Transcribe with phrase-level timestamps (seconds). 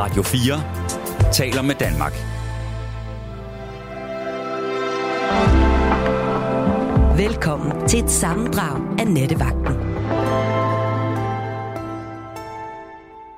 [0.00, 2.12] Radio 4 taler med Danmark.
[7.18, 9.74] Velkommen til et sammendrag af Nettevagten.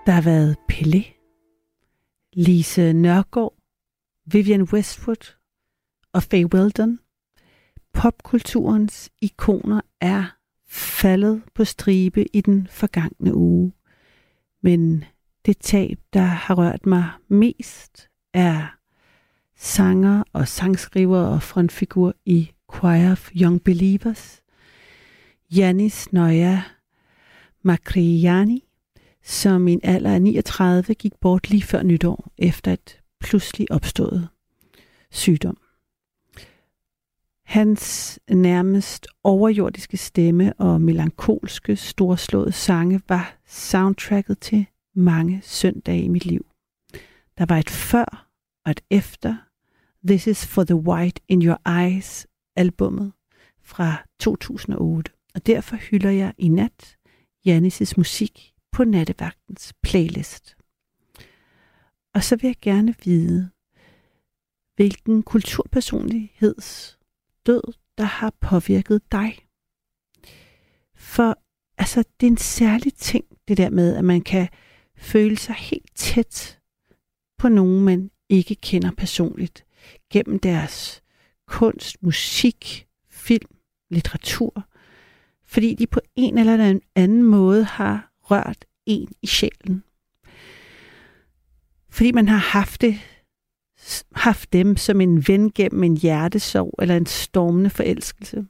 [0.06, 1.04] Der har været Pelle,
[2.32, 3.54] Lise Nørgaard,
[4.26, 5.36] Vivian Westwood
[6.12, 6.98] og Faye Weldon.
[7.94, 10.24] Popkulturens ikoner er
[10.68, 13.72] faldet på stribe i den forgangne uge.
[14.62, 15.04] Men
[15.46, 18.76] det tab, der har rørt mig mest, er
[19.56, 24.42] sanger og sangskriver og frontfigur i Choir of Young Believers,
[25.56, 26.62] Janis Noya
[27.62, 28.64] Makriani,
[29.24, 34.28] som i en alder af 39 gik bort lige før nytår efter et pludselig opstået
[35.10, 35.56] sygdom.
[37.44, 46.24] Hans nærmest overjordiske stemme og melankolske, storslåede sange var soundtracket til mange søndage i mit
[46.24, 46.46] liv.
[47.38, 48.28] Der var et før
[48.64, 49.36] og et efter
[50.06, 53.12] This is for the White in Your Eyes albummet
[53.62, 55.12] fra 2008.
[55.34, 56.96] Og derfor hylder jeg i nat
[57.48, 60.56] Janis' musik på nattevagtens playlist.
[62.14, 63.50] Og så vil jeg gerne vide,
[64.76, 66.98] hvilken kulturpersonligheds
[67.46, 67.62] død,
[67.98, 69.38] der har påvirket dig.
[70.94, 71.38] For
[71.78, 74.48] altså, det er en særlig ting, det der med, at man kan
[75.00, 76.58] føle sig helt tæt
[77.38, 79.64] på nogen, man ikke kender personligt,
[80.12, 81.02] gennem deres
[81.46, 83.56] kunst, musik, film,
[83.90, 84.64] litteratur,
[85.44, 89.82] fordi de på en eller anden måde har rørt en i sjælen.
[91.90, 93.00] Fordi man har haft det
[94.14, 98.46] haft dem som en ven gennem en hjertesorg eller en stormende forelskelse.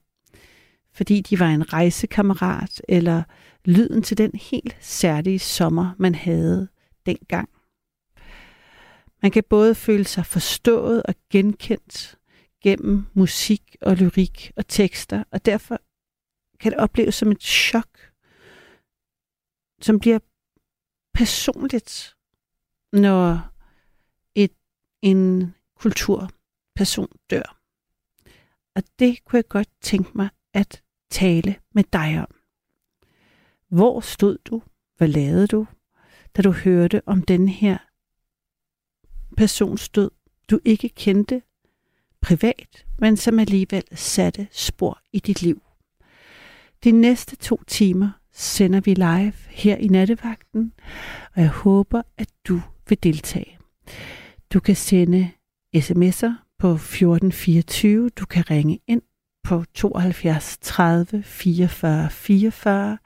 [0.93, 3.23] Fordi de var en rejsekammerat eller
[3.65, 6.69] lyden til den helt særlige sommer, man havde
[7.07, 7.49] dengang.
[9.23, 12.19] Man kan både føle sig forstået og genkendt
[12.63, 15.81] gennem musik og lyrik og tekster, og derfor
[16.61, 18.13] kan det opleves som et chok,
[19.81, 20.19] som bliver
[21.15, 22.17] personligt,
[22.93, 23.51] når
[24.35, 24.53] et,
[25.03, 27.61] en kulturperson dør.
[28.75, 32.35] Og det kunne jeg godt tænke mig at tale med dig om.
[33.69, 34.63] Hvor stod du?
[34.97, 35.67] Hvad lavede du,
[36.37, 37.79] da du hørte om den her
[39.37, 40.11] persons død,
[40.51, 41.43] du ikke kendte
[42.21, 45.63] privat, men som alligevel satte spor i dit liv?
[46.85, 50.73] De næste to timer sender vi live her i nattevagten,
[51.35, 53.59] og jeg håber, at du vil deltage.
[54.53, 55.31] Du kan sende
[55.77, 59.03] sms'er på 1424, du kan ringe ind
[59.43, 62.99] på 72 30 44 44.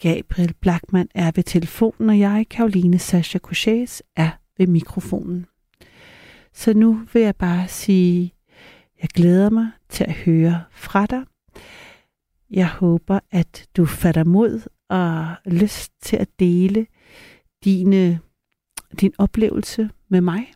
[0.00, 5.46] Gabriel Blackman er ved telefonen, og jeg, Karoline Sascha Kouchés, er ved mikrofonen.
[6.52, 8.34] Så nu vil jeg bare sige,
[9.02, 11.24] jeg glæder mig til at høre fra dig.
[12.50, 16.86] Jeg håber, at du fatter mod og lyst til at dele
[17.64, 18.20] dine,
[19.00, 20.52] din oplevelse med mig.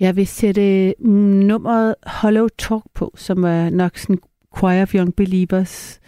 [0.00, 1.10] Jeg vil sætte mm,
[1.46, 4.18] nummeret Hollow Talk på, som er nok sådan
[4.58, 6.00] Choir of Young Believers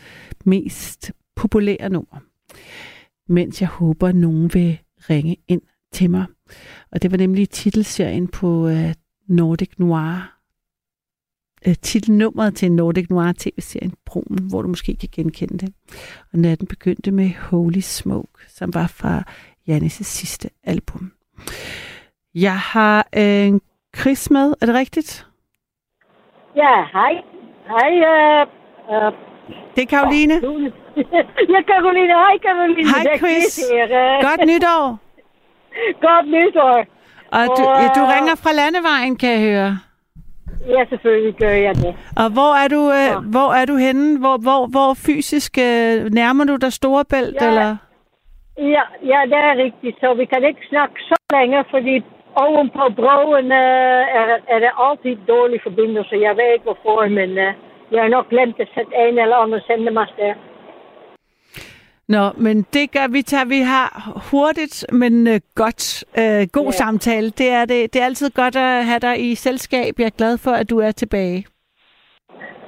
[0.44, 2.18] mest populære nummer.
[3.28, 4.78] Mens jeg håber, at nogen vil
[5.10, 5.62] ringe ind
[5.92, 6.26] til mig.
[6.90, 8.92] Og det var nemlig titelserien på uh,
[9.28, 10.38] Nordic Noir.
[11.66, 15.74] Uh, titelnummeret til Nordic Noir tv-serien Broen, hvor du måske kan genkende det.
[16.32, 19.24] Og natten begyndte med Holy Smoke, som var fra
[19.68, 21.12] Janis' sidste album.
[22.34, 23.58] Jeg har uh,
[24.00, 25.26] Chris med, er det rigtigt?
[26.56, 27.12] Ja, hej.
[27.68, 28.48] Hej, uh,
[28.88, 29.12] uh,
[29.74, 30.34] det er Karoline.
[31.54, 32.14] ja, Karoline.
[32.24, 32.88] Hej, Karoline.
[32.88, 33.60] Hej, Chris.
[34.28, 34.98] Godt nytår.
[36.00, 36.76] Godt nytår.
[37.38, 39.78] Og du, ja, du ringer fra landevejen, kan jeg høre.
[40.68, 41.94] Ja, selvfølgelig gør jeg det.
[42.16, 43.18] Og hvor er du, øh, ja.
[43.34, 44.18] hvor er du henne?
[44.18, 47.48] Hvor, hvor, hvor fysisk øh, nærmer du dig Storebælt, ja.
[47.48, 47.76] eller?
[48.58, 49.96] Ja, ja, det er rigtigt.
[50.00, 52.04] Så vi kan ikke snakke så længe, fordi
[52.36, 56.14] oven på broen øh, er, er der altid dårlig forbindelse.
[56.26, 57.52] Jeg ved ikke hvorfor, men øh,
[57.90, 60.34] jeg har nok glemt at sætte en eller anden sendemast der.
[62.08, 63.44] Nå, men det gør vi tager.
[63.44, 63.88] Vi har
[64.30, 66.78] hurtigt, men øh, godt, øh, god ja.
[66.82, 67.30] samtale.
[67.30, 69.92] Det er, det, det er altid godt at have dig i selskab.
[69.98, 71.46] Jeg er glad for, at du er tilbage.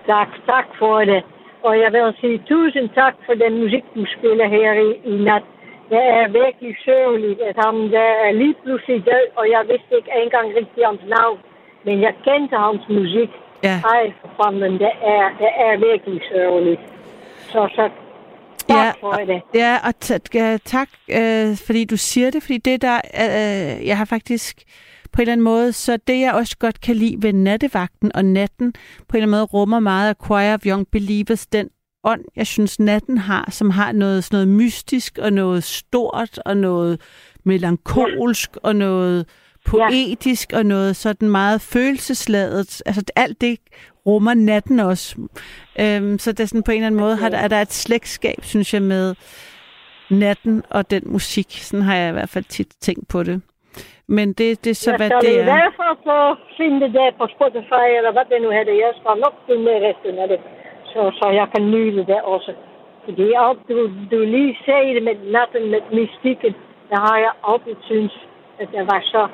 [0.07, 1.23] Tak, tak for det.
[1.63, 5.43] Og jeg vil sige tusind tak for den musik, du spiller her i, i nat.
[5.93, 10.11] Det er virkelig sørgeligt, at han der er lige pludselig død, og jeg vidste ikke
[10.23, 11.39] engang rigtig hans navn.
[11.87, 13.31] Men jeg kendte hans musik.
[13.69, 13.77] Ja.
[13.95, 16.81] Ej, for fanden, det er, det er virkelig sørgeligt.
[17.53, 17.85] Så, så
[18.69, 19.43] Tak Ja, for det.
[19.55, 19.95] Ja, og
[20.37, 24.63] øh, tak, øh, fordi du siger det, fordi det der, øh, jeg har faktisk
[25.13, 28.25] på en eller anden måde, så det jeg også godt kan lide ved nattevagten og
[28.25, 31.69] natten, på en eller anden måde rummer meget af Choir of Young Believers, den
[32.07, 36.57] ånd, jeg synes natten har, som har noget, sådan noget mystisk og noget stort og
[36.57, 37.01] noget
[37.45, 39.27] melankolsk og noget
[39.67, 42.83] poetisk og noget sådan meget følelsesladet.
[42.87, 43.59] Altså alt det
[44.07, 45.17] rummer natten også.
[45.81, 47.73] Øhm, så det er sådan på en eller anden måde, har der, er der et
[47.73, 49.15] slægtskab, synes jeg, med
[50.11, 51.47] natten og den musik.
[51.51, 53.43] Sådan har jeg i hvert fald tit tænkt på det.
[54.09, 55.45] Men det, det er så, jeg hvad skal det i er.
[55.45, 58.75] hvert fald finde det på Spotify, eller hvad det nu hedder.
[58.85, 60.41] Jeg skal nok finde med resten af det,
[60.97, 62.53] så, så jeg kan nyde det også.
[63.05, 66.53] Fordi alt du, du lige sagde det med natten, med mystikken,
[66.91, 68.15] det har jeg altid synes,
[68.61, 69.29] at det var så...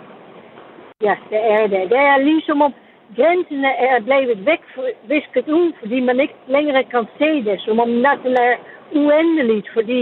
[1.06, 1.90] Ja, det er det.
[1.90, 2.72] Det er ligesom om
[3.16, 4.62] grænserne er blevet væk,
[5.04, 7.60] visket ud, fordi man ikke længere kan se det.
[7.60, 8.54] Som om natten er
[8.94, 10.00] uendeligt, fordi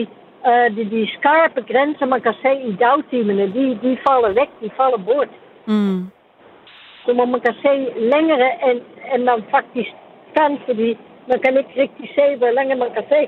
[0.49, 4.71] uh, de, de skarpe grænser, man kan se i dagtimerne, de, de falder væk, de
[4.77, 5.33] falder bort.
[5.67, 6.01] Mm.
[7.05, 7.75] Som om man kan se
[8.13, 8.81] længere, end,
[9.15, 9.93] end man faktisk
[10.37, 10.97] kan, fordi
[11.31, 13.21] man kan ikke rigtig se, hvor længe man kan se.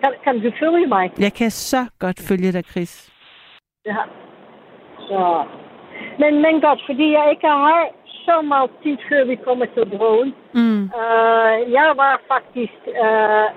[0.00, 1.04] Kan, kan du følge mig?
[1.26, 2.92] Jeg kan så godt følge dig, Chris.
[3.86, 4.02] Ja.
[5.08, 5.44] Så.
[6.18, 7.88] Men, men godt, fordi jeg ikke har
[8.28, 10.34] så meget tid, før vi kommer til broen.
[10.54, 10.82] Mm.
[11.00, 13.48] Uh, jeg var faktisk uh,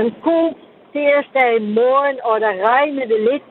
[0.00, 0.48] en god
[0.92, 3.46] tirsdag i morgen, og der regnede lidt.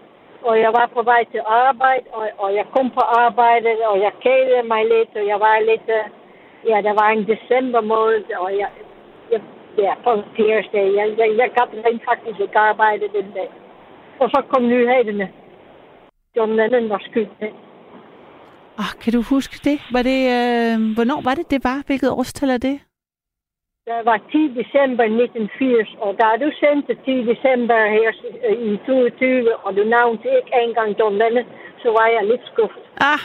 [0.49, 4.11] Og jeg var på vej til arbejde, og, og jeg kom på arbejde, og jeg
[4.25, 5.87] kædede mig lidt, og jeg var lidt...
[5.99, 6.05] Uh,
[6.69, 8.69] ja, der var en december måned, og jeg...
[9.31, 9.41] jeg
[9.77, 10.85] ja, på tirsdag.
[10.99, 13.49] Jeg, jeg, jeg gad rent faktisk ikke arbejde den dag.
[14.19, 15.27] Og så kom nyhederne.
[16.35, 17.29] John Lennon var skudt.
[18.81, 19.77] Oh, kan du huske det?
[19.95, 21.83] Var det øh, hvornår var det, det var?
[21.87, 22.79] Hvilket årstal er det?
[23.87, 28.11] Det var 10 december 1980, og da du sendte 10 december her
[28.49, 31.45] øh, i 22, og du nævnte ikke engang John Lennon,
[31.81, 32.83] så var jeg lidt skuffet.
[33.11, 33.21] Ah,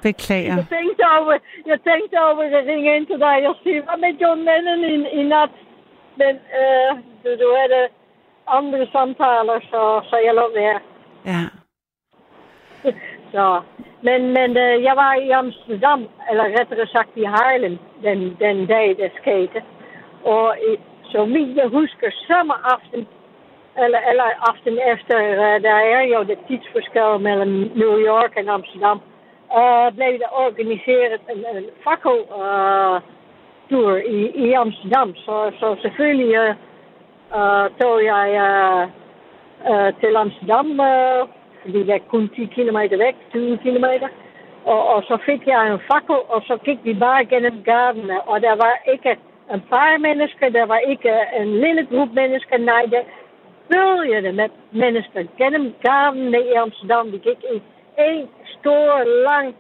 [0.09, 0.57] beklager.
[0.61, 1.35] Jeg tænkte over,
[1.71, 4.95] jeg tænkte over at ringe ind til dig og sige, hvad med John Lennon i,
[5.21, 5.55] i nat?
[6.21, 6.91] Men øh,
[7.23, 7.89] du, du havde
[8.59, 9.81] andre samtaler, så,
[10.11, 10.81] så jeg lå være.
[11.33, 11.43] Ja.
[13.33, 13.61] Så,
[14.03, 16.01] men, men øh, jeg var i Amsterdam,
[16.31, 19.63] eller rettere sagt i Haarlem, den, den dag, der skete.
[20.25, 20.57] Og
[21.13, 23.07] så vidt jeg husker, sommeraften,
[23.85, 29.01] eller, eller aften efter, uh, der er jo det tidsforskel mellem New York og Amsterdam,
[29.61, 33.03] uh, blev der organiseret en, en fakkeltour
[33.93, 35.15] uh, i, i Amsterdam.
[35.15, 36.55] Så, så selvfølgelig uh,
[37.39, 38.83] uh, tog jeg uh,
[39.71, 41.29] uh, til Amsterdam, uh,
[41.63, 44.09] fordi det er kun 10 kilometer væk, 20 kilometer.
[44.65, 48.21] Og, og så fik jeg en fakkel, og så gik vi bare gennem gardene.
[48.21, 49.17] Og der var ikke
[49.53, 52.59] een paar mennesker, der var ikke een lille groep mennesker.
[52.59, 53.01] Nee, de
[53.69, 55.29] bølgende met mensen.
[55.39, 57.11] Gennem gardenen in Amsterdam.
[57.11, 57.63] Die gik in
[57.97, 59.55] één stoor lang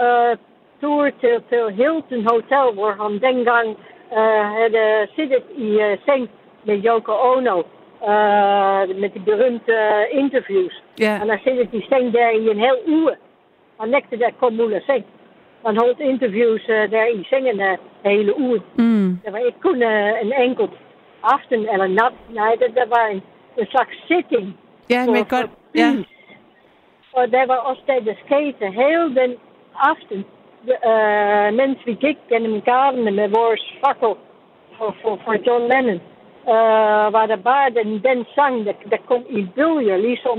[0.00, 0.36] uh,
[0.78, 3.76] tour til, til Hilton Hotel, waar han dengang
[4.12, 6.28] uh, hadden zitten in seng
[6.62, 7.64] met Yoko Ono.
[8.02, 10.82] Uh, met die beruimde interviews.
[10.94, 13.18] En dan zit die seng daar in een heel uur.
[13.76, 15.04] Han nekte daar kom moeilijk zeng.
[15.62, 18.60] Han holdt interviews daar in zingen de hele uur.
[18.76, 19.20] Mm.
[19.30, 20.68] Was ik kon een enkel
[21.20, 22.12] aften en een nat.
[22.26, 23.22] Nee, dat, dat was een,
[23.54, 24.52] een zitting.
[24.86, 25.48] Ja, voor godt.
[25.72, 25.94] Ja.
[27.12, 29.32] Og der var også der, der skete heel den
[29.90, 30.24] aften.
[30.66, 34.14] De, uh, mens vi gik gennem gardenen med vores fakkel
[34.78, 36.00] for, for, for John Lennon.
[36.42, 39.96] Uh, var der bare den, den sang, der, der kom i bølger.
[39.96, 40.38] Ligesom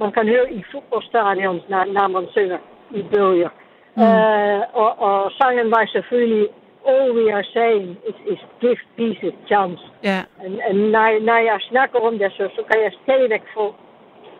[0.00, 2.58] man kan høre i fodboldstadions, når, når man synger
[2.90, 3.48] i bølger.
[3.96, 4.02] Mm.
[4.02, 6.48] Uh, og, og sangen var selvfølgelig
[6.86, 9.82] All we are saying is, is give peace a chance.
[10.02, 10.20] Ja.
[10.44, 13.74] En, en når, når jeg snakker om det, så, så kan jeg stadigvæk få,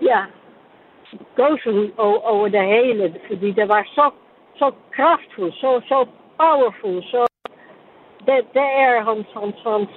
[0.02, 0.20] ja,
[1.36, 3.14] gåsehud over, over det hele.
[3.26, 4.10] Fordi det var så,
[4.56, 7.26] så kraftfuldt, så, så powerful, så
[8.26, 9.88] det, det er hans, hans, hans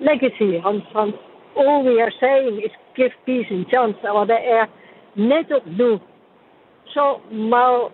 [0.00, 1.14] legacy, hans, hans
[1.56, 4.10] all we are saying is give peace a chance.
[4.10, 4.66] Og det er
[5.14, 6.00] netop nu
[6.86, 7.88] så meget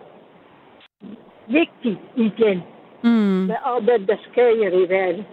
[1.47, 2.63] vigtigt igen
[3.05, 3.09] Mm.
[3.49, 5.25] med alt det, der sker i verden.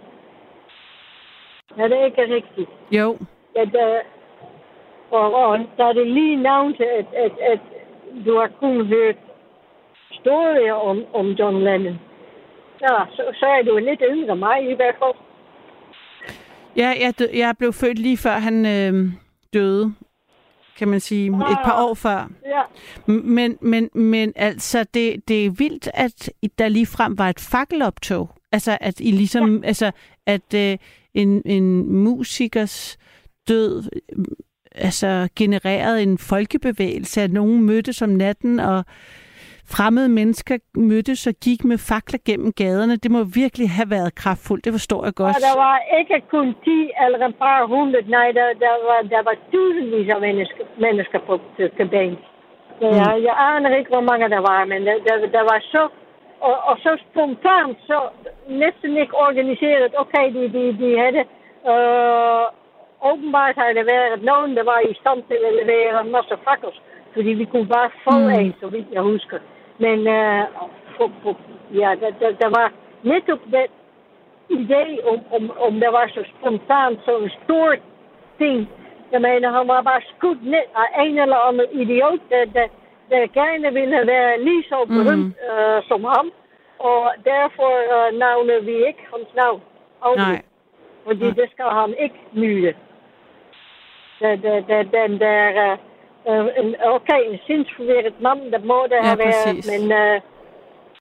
[1.77, 2.69] Er det ikke rigtigt?
[2.91, 3.17] Jo.
[3.55, 3.75] at,
[5.11, 7.59] og, og da det lige nævnte, at, at, at
[8.25, 9.15] du har kun hørt
[10.11, 11.99] historier om, om John Lennon.
[12.81, 15.15] Ja, så, så er du lidt yngre mig i hvert fald.
[16.77, 19.11] Ja, jeg, dø- jeg blev født lige før han øh,
[19.53, 19.93] døde,
[20.77, 21.27] kan man sige.
[21.27, 22.29] Et par år før.
[22.45, 22.61] Ja,
[23.05, 28.29] Men, men, men altså, det, det er vildt, at der lige frem var et fakkeloptog.
[28.51, 29.67] Altså, at I ligesom, ja.
[29.67, 29.91] altså,
[30.25, 30.77] at, øh,
[31.13, 32.97] en, en musikers
[33.47, 33.83] død
[34.75, 38.83] altså genereret en folkebevægelse, at nogen mødtes om natten, og
[39.75, 42.95] fremmede mennesker mødtes og gik med fakler gennem gaderne.
[43.03, 45.35] Det må virkelig have været kraftfuldt, det forstår jeg godt.
[45.37, 49.21] Og der var ikke kun 10 eller et par hundrede, nej, der, der, var, der
[49.27, 51.33] var tusindvis af mennesker, mennesker på
[51.77, 52.17] tilbage.
[52.81, 53.23] Ja, mm.
[53.27, 55.83] Jeg aner ikke, hvor mange der var, men der, der, der var så,
[56.47, 57.97] og, og så spontant, så
[58.63, 59.91] næsten ikke organiseret.
[60.03, 61.23] Okay, de, de, de havde,
[61.71, 62.45] øh,
[63.09, 66.81] åbenbart har det været nogen, der var i stand til at levere en masse fakkels,
[67.13, 68.29] fordi vi kunne bare få mm.
[68.39, 69.39] en, så vidt jeg husker.
[69.77, 70.43] Men uh,
[70.97, 71.37] for, for,
[71.73, 72.67] ja, der, der, der var
[73.03, 73.69] netop den
[74.59, 77.75] idé om, om, om der var så spontant zo'n stor
[78.37, 78.69] ting.
[79.11, 82.67] Jeg mener, han var bare skudt ned af en eller anden idiot, der, der,
[83.09, 85.51] der gerne ville være lige så berømt mm.
[85.51, 86.31] uh, som ham.
[86.79, 89.61] Og derfor uh, navner vi ikke hans navn.
[90.17, 90.41] Nej.
[91.05, 91.31] Fordi ja.
[91.31, 91.93] det skal han
[94.21, 94.63] ikke nyde.
[94.67, 95.73] Den, den, den der...
[95.73, 95.77] Uh,
[96.25, 99.65] Uh, en, okay, een sindsverwerend man, dat moet ja, have været.
[99.71, 100.21] Men uh,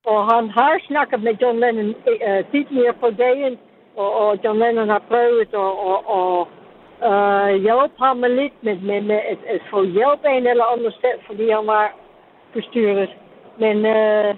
[0.05, 3.59] og han har snakket med John Lennon uh, tidligere på dagen.
[3.97, 6.49] Og, og John Lennon har prøvet at og, og,
[7.09, 11.17] uh, hjælpe ham lidt med, med, med at, at få hjælp een eller ander sted,
[11.27, 11.93] fordi han var
[12.53, 13.11] besturet.
[13.59, 14.37] Men uh,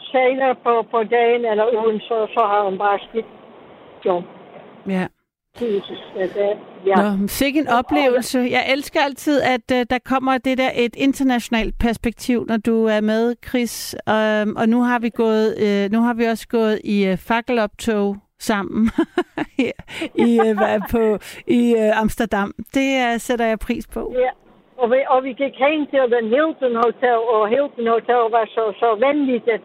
[0.00, 3.26] senere på, på dagen eller ugen, så, så har han bare skidt
[4.04, 4.24] John.
[4.86, 5.06] Ja.
[5.58, 6.94] Jesus, det, ja.
[6.96, 8.38] Nå, fik en oplevelse.
[8.38, 13.00] Jeg elsker altid, at uh, der kommer det der et internationalt perspektiv, når du er
[13.00, 13.96] med, Chris.
[14.06, 18.16] Um, og nu har vi gået, uh, nu har vi også gået i uh, fakkeloptog
[18.38, 18.90] sammen
[20.26, 22.52] i, uh, på, i uh, Amsterdam.
[22.74, 24.14] Det uh, sætter jeg pris på.
[24.18, 24.30] Ja,
[24.78, 28.64] og vi, og vi gik hen til den Hilton Hotel, og Hilton Hotel var så,
[28.82, 29.62] så venligt at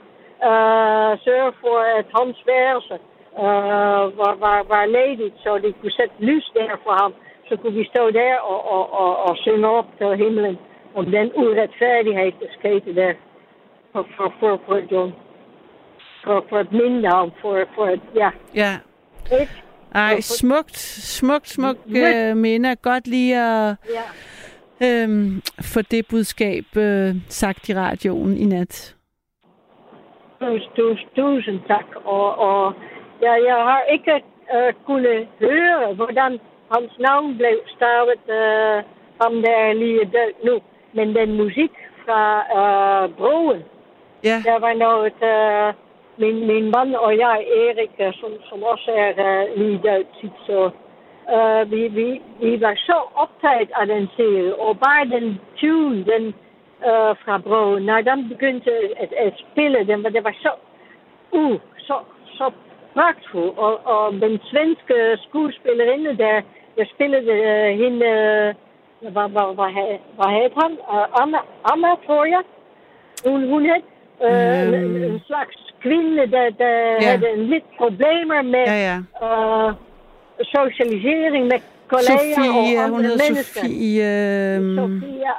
[0.49, 2.97] uh, sørge for, at hans værelse
[3.43, 7.13] uh, var, var, var ledigt, så de kunne sætte lys der for ham.
[7.47, 10.57] Så kunne vi stå der og, og, og, og synge op til himlen
[10.95, 13.13] om den uretfærdighed, der skete der
[13.91, 15.13] for, for, for, for John.
[16.23, 18.29] For, for at minde ham, for, for at, ja.
[18.55, 18.71] Ja.
[19.41, 19.51] Ikke?
[19.95, 22.75] Ej, smukt, smukt, smukt øh, minder.
[22.75, 23.75] Godt lige at
[24.81, 25.03] ja.
[25.03, 28.95] øhm, få det budskab øh, sagt i radioen i nat.
[30.41, 31.85] Tusind, tusind tak.
[32.05, 32.73] Og, og
[33.25, 34.23] Ja, jeg har ikke
[34.55, 36.39] uh, kunnet høre, hvordan
[36.73, 38.77] hans navn blev stavet, uh,
[39.21, 40.59] ham der er lige død nu.
[40.93, 41.71] Men den musik
[42.05, 42.21] fra
[42.59, 43.63] uh, Broen,
[44.23, 44.37] ja.
[44.47, 45.67] der var noget, uh,
[46.21, 49.11] min, min mand og jeg, Erik, som, som også er
[49.43, 50.05] uh, lige død,
[50.47, 50.69] så
[51.35, 56.25] uh, vi, vi, vi var så optaget af den serie, og bare den tune, den
[56.89, 60.51] uh, fra Broen, når den begyndte at, at spille, den, det var så,
[61.31, 62.51] uh, så, så
[62.95, 63.51] pragtfuld.
[63.65, 64.95] Og, og den svenske
[65.27, 66.35] skuespillerinde, der,
[66.77, 68.07] der spillede uh, hende,
[69.01, 69.69] uh, hvad, hvad, hvad,
[70.17, 70.71] hvad hed han?
[70.93, 71.39] Uh, Anna,
[71.71, 72.43] Anna, tror jeg.
[73.25, 73.83] Hun, hun hed
[74.27, 75.03] uh, mm.
[75.03, 77.03] en, slags kvinde, der, der yeah.
[77.03, 78.97] havde lidt problemer med ja, ja.
[79.25, 79.73] Uh,
[80.55, 83.61] socialisering med kolleger Sofie, og andre hun mennesker.
[83.61, 84.05] Sofie...
[84.57, 84.75] Øh...
[84.75, 85.33] Sofia,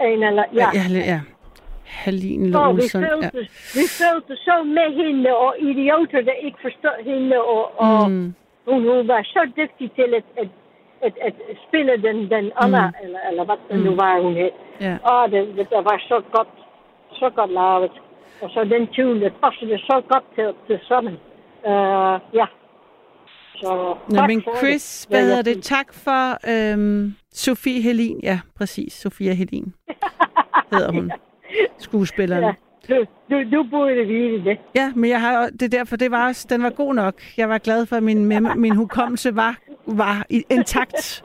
[0.00, 0.44] en eller...
[0.54, 1.20] Ja, ja, ja.
[1.86, 3.46] Halin vi følte, Ja.
[3.78, 8.34] vi følte så med hende, og idioter, der ikke forstår hende, og, og Mm.
[8.68, 10.48] hun, hun var så dygtig til at, at,
[11.02, 11.14] at,
[11.50, 12.94] at spille den, den Anna, Mm.
[13.04, 14.50] eller, eller hvad det nu var, hun hed.
[14.80, 14.96] Ja.
[15.10, 16.48] Og det, det, det var så godt,
[17.20, 17.90] så godt lavet.
[18.42, 21.14] Og så den tune, det passede så godt til, til sammen.
[21.64, 22.46] Uh, ja.
[23.56, 25.16] Så Nå, men Chris, det.
[25.16, 25.62] hvad hedder det?
[25.62, 26.22] Tak for
[26.72, 28.20] øhm, Sofie Helin.
[28.22, 28.92] Ja, præcis.
[28.92, 29.74] Sofia Helin
[30.72, 31.12] hedder hun.
[31.78, 32.44] Skuespilleren.
[32.44, 32.52] Ja,
[32.94, 34.58] du, du, du burde vide det.
[34.74, 37.14] Ja, men jeg har, det er derfor, det var også, den var god nok.
[37.36, 38.26] Jeg var glad for, at min,
[38.56, 41.24] min hukommelse var, var intakt.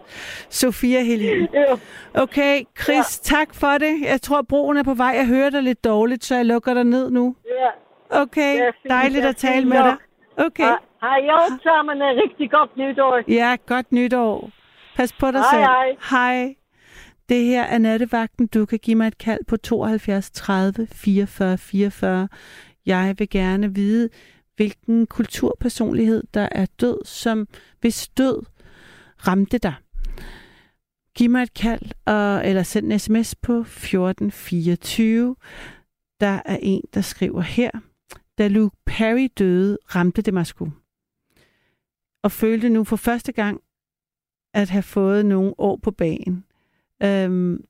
[0.50, 1.48] Sofia Helin.
[1.54, 1.78] Jo.
[2.14, 3.36] Okay, Chris, ja.
[3.38, 4.02] tak for det.
[4.02, 5.14] Jeg tror, broen er på vej.
[5.16, 7.36] Jeg hører dig lidt dårligt, så jeg lukker dig ned nu.
[7.46, 8.22] Ja.
[8.22, 9.96] Okay, dejligt at tale med dig.
[10.38, 10.64] Okay,
[11.02, 13.22] har I alle sammen en rigtig godt nytår?
[13.28, 14.50] ja, godt nytår.
[14.96, 15.64] Pas på dig Hej, selv.
[15.64, 15.96] hej.
[16.10, 16.56] Hej.
[17.30, 18.48] Det her er nattevagten.
[18.48, 22.28] Du kan give mig et kald på 72 30 44 44.
[22.86, 24.10] Jeg vil gerne vide,
[24.56, 27.48] hvilken kulturpersonlighed, der er død, som
[27.82, 28.46] hvis død
[29.28, 29.74] ramte dig.
[31.16, 35.36] Giv mig et kald, og, eller send en sms på 1424.
[36.20, 37.72] Der er en, der skriver her.
[38.38, 40.72] Da Luke Perry døde, ramte det mig sgu.
[42.24, 43.62] Og følte nu for første gang,
[44.54, 46.46] at have fået nogle år på banen.
[47.04, 47.64] Øhm,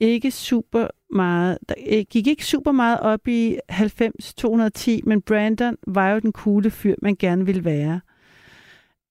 [0.00, 6.10] ikke super meget, der øh, gik ikke super meget op i 90-210, men Brandon var
[6.10, 8.00] jo den coole fyr, man gerne ville være.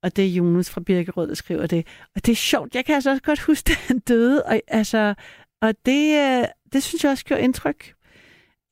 [0.03, 1.87] Og det er Jonas fra Birkerød, der skriver det.
[2.15, 2.75] Og det er sjovt.
[2.75, 4.43] Jeg kan altså også godt huske, at han døde.
[4.43, 5.13] Og, altså,
[5.61, 7.93] og det, øh, det synes jeg også gjorde indtryk.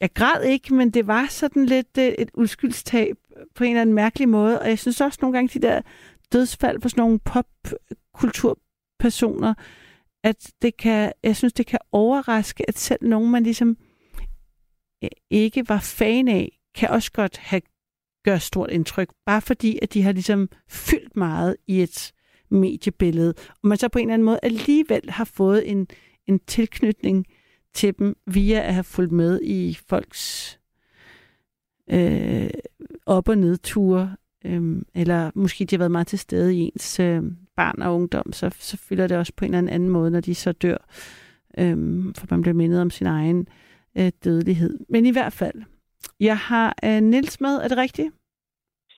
[0.01, 3.15] Jeg græd ikke, men det var sådan lidt øh, et uskyldstab
[3.55, 4.59] på en eller anden mærkelig måde.
[4.59, 5.81] Og jeg synes også nogle gange, de der
[6.33, 7.19] dødsfald på sådan nogle
[8.99, 9.53] personer,
[10.23, 13.77] at det kan, jeg synes, det kan overraske, at selv nogen, man ligesom
[15.03, 17.61] øh, ikke var fan af, kan også godt have
[18.25, 22.13] gør stort indtryk, bare fordi, at de har ligesom fyldt meget i et
[22.49, 23.33] mediebillede,
[23.63, 25.87] og man så på en eller anden måde alligevel har fået en,
[26.27, 27.25] en tilknytning
[27.73, 30.59] til dem via at have fulgt med i folks
[31.89, 32.49] øh,
[33.05, 37.23] op- og nedture, øh, eller måske de har været meget til stede i ens øh,
[37.57, 40.35] barn og ungdom, så, så fylder det også på en eller anden måde, når de
[40.35, 40.77] så dør,
[41.59, 41.75] øh,
[42.17, 43.47] for man bliver mindet om sin egen
[43.97, 44.79] øh, dødelighed.
[44.89, 45.63] Men i hvert fald,
[46.19, 48.09] jeg har øh, Nils med, er det rigtigt?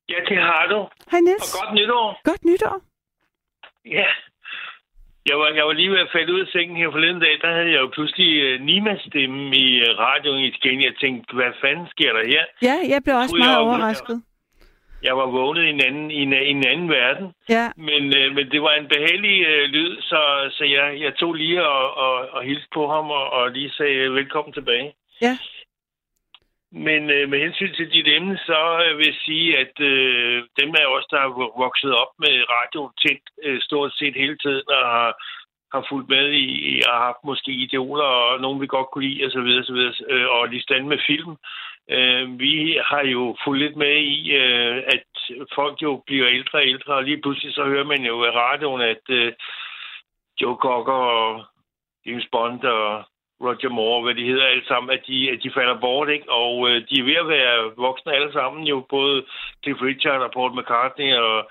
[0.10, 0.80] Ja, det har du.
[1.12, 1.54] Hej Nils.
[1.54, 2.22] Og godt nytår.
[2.24, 2.82] Godt nytår.
[3.86, 4.08] Ja.
[5.30, 7.34] Jeg var, jeg var lige ved at falde ud af sengen her forleden dag.
[7.42, 10.78] Der havde jeg jo pludselig uh, Nimas stemme i uh, radioen igen.
[10.88, 12.44] Jeg tænkte, hvad fanden sker der her?
[12.68, 14.18] Ja, jeg blev også meget jeg overrasket.
[14.18, 14.37] Jeg
[15.16, 17.34] var vågnet i en anden, i en, i en anden verden.
[17.50, 21.34] Ja, Men, uh, men det var en behagelig uh, lyd, så, så jeg, jeg tog
[21.34, 24.94] lige og, og, og hilste på ham og, og lige sagde velkommen tilbage.
[25.22, 25.38] ja.
[26.72, 30.70] Men øh, med hensyn til dit emne, så øh, vil jeg sige, at øh, dem
[30.82, 31.32] af os, der har
[31.66, 35.12] vokset op med radio tændt øh, stort set hele tiden og har,
[35.74, 39.25] har fulgt med i, og har haft måske idoler og nogen, vi godt kunne lide
[39.25, 39.50] osv.
[39.62, 39.80] osv.
[40.10, 41.32] Øh, og lige stand med film.
[41.32, 41.38] Øh,
[41.89, 45.08] Øh, vi har jo fulgt lidt med i, øh, at
[45.56, 48.82] folk jo bliver ældre og ældre, og lige pludselig så hører man jo i radioen,
[48.82, 49.34] at øh,
[50.41, 51.46] Joe Cocker og
[52.06, 53.03] James Bond og
[53.41, 56.32] Roger Moore, hvad de hedder alle sammen, at de, at de falder bort, ikke?
[56.32, 59.25] Og øh, de er ved at være voksne alle sammen, jo både
[59.63, 61.50] Cliff Richard og Paul McCartney og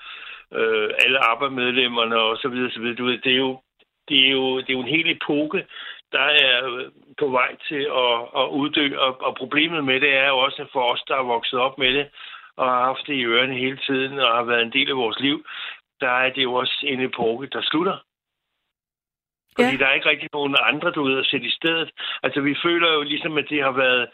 [0.58, 2.96] øh, alle ABBA-medlemmerne og så videre, så videre.
[2.96, 3.60] Du ved, det er jo,
[4.08, 5.66] det er jo, det er jo en hel epoke,
[6.12, 10.28] der er øh, på vej til at, at uddø, og, og problemet med det er
[10.28, 12.08] jo også, at for os, der er vokset op med det,
[12.56, 15.20] og har haft det i ørerne hele tiden, og har været en del af vores
[15.20, 15.44] liv,
[16.00, 17.96] der er det jo også en epoke, der slutter.
[19.56, 19.76] Fordi Ja.
[19.76, 21.90] der er ikke rigtig nogen andre, du ved, at sætte i stedet.
[22.22, 24.08] Altså, vi føler jo ligesom, at det har været,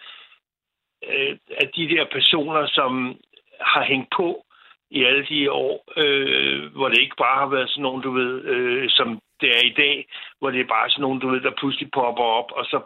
[1.08, 3.20] øh, at de der personer, som
[3.60, 4.44] har hængt på
[4.90, 8.44] i alle de år, øh, hvor det ikke bare har været sådan nogen, du ved,
[8.44, 9.96] øh, som det er i dag,
[10.38, 12.78] hvor det er bare sådan nogen, du ved, der pludselig popper op, og så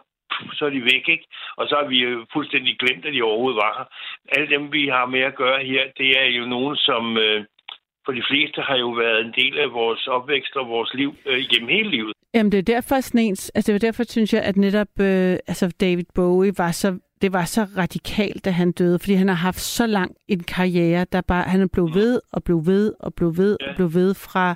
[0.57, 1.27] så er de væk, ikke?
[1.57, 3.87] Og så har vi jo fuldstændig glemt, at de overhovedet var her.
[4.35, 7.45] Alle dem, vi har med at gøre her, det er jo nogen, som øh,
[8.05, 11.39] for de fleste har jo været en del af vores opvækst og vores liv øh,
[11.39, 12.13] igennem hele livet.
[12.33, 15.33] Jamen, det er derfor sådan ens, altså det er derfor, synes jeg, at netop øh,
[15.51, 19.35] altså David Bowie var så, det var så radikalt, da han døde, fordi han har
[19.35, 23.13] haft så lang en karriere, der bare, han er blevet ved og blev ved og
[23.13, 24.55] blev ved og blev ved fra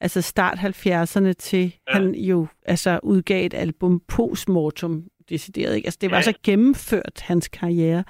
[0.00, 1.92] altså start 70'erne til ja.
[1.92, 5.86] han jo altså udgav et album postmortem decideret, ikke?
[5.86, 6.22] Altså det var Ja.
[6.22, 8.04] så gennemført, hans karriere,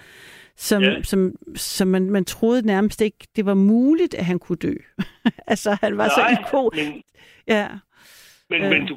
[0.56, 1.02] som, Ja.
[1.02, 4.74] som, som man, man troede nærmest ikke, det var muligt, at han kunne dø.
[5.52, 6.70] altså han var så Nej, ikon.
[6.76, 7.02] men,
[7.48, 7.68] Ja.
[8.50, 8.70] men, Øh.
[8.70, 8.94] men du,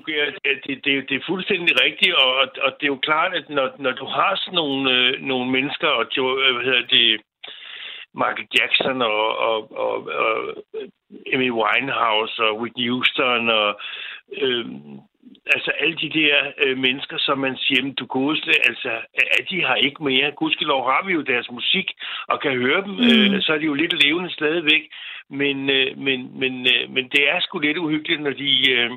[0.65, 3.67] det, det, det er fuldstændig rigtigt, og, og, og det er jo klart, at når,
[3.80, 7.21] når du har sådan nogle, øh, nogle mennesker, og jo, øh, hvad hedder det,
[8.15, 10.36] Michael Jackson og, og, og, og
[11.34, 13.80] Amy Winehouse og Whitney Houston og
[14.41, 14.65] øh,
[15.45, 18.91] altså alle de der øh, mennesker, som man siger, "Jamen, du godeste, altså,
[19.39, 20.32] at de har ikke mere.
[20.32, 21.88] Gudskelov har vi jo deres musik
[22.28, 23.34] og kan høre dem, mm.
[23.34, 24.84] øh, så er de jo lidt levende stadigvæk.
[25.30, 28.91] Men, øh, men, men, øh, men det er sgu lidt uhyggeligt, når de, øh,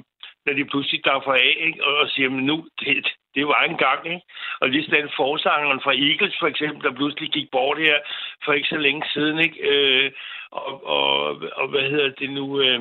[0.47, 1.85] når de pludselig daffer af ikke?
[1.85, 4.07] og siger, men nu, det, det var en gang.
[4.07, 4.27] Ikke?
[4.61, 7.97] Og lige sådan forsangeren fra Eagles, for eksempel, der pludselig gik bort her
[8.45, 9.39] for ikke så længe siden.
[9.39, 9.59] Ikke?
[9.71, 10.13] Øh,
[10.51, 12.61] og, og, og hvad hedder det nu?
[12.61, 12.81] Øh,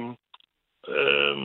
[0.94, 1.38] øh,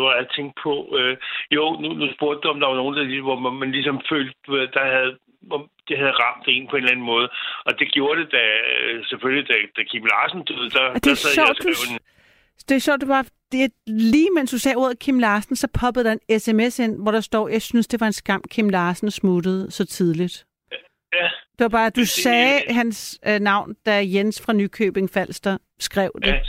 [0.00, 1.16] hvor jeg tænkte på, øh,
[1.50, 4.34] jo, nu, nu spurgte du, om der var nogen, der, hvor man, man ligesom følte,
[4.76, 7.28] der havde, hvor det havde ramt en på en eller anden måde.
[7.66, 11.04] Og det gjorde det da, øh, selvfølgelig, da, da Kim Larsen døde, der, Og det
[11.04, 11.98] der er sad sjovt, jeg og skrev du- en,
[12.68, 16.04] Det er sjovt, det var, det lige mens du sagde ordet Kim Larsen, så poppede
[16.04, 19.10] der en sms ind, hvor der står, jeg synes, det var en skam, Kim Larsen
[19.10, 20.46] smuttede så tidligt.
[21.12, 25.10] ja, Det var bare, at du Det- sagde hans øh, navn, da Jens fra Nykøbing
[25.10, 26.26] Falster skrev det.
[26.26, 26.40] ja,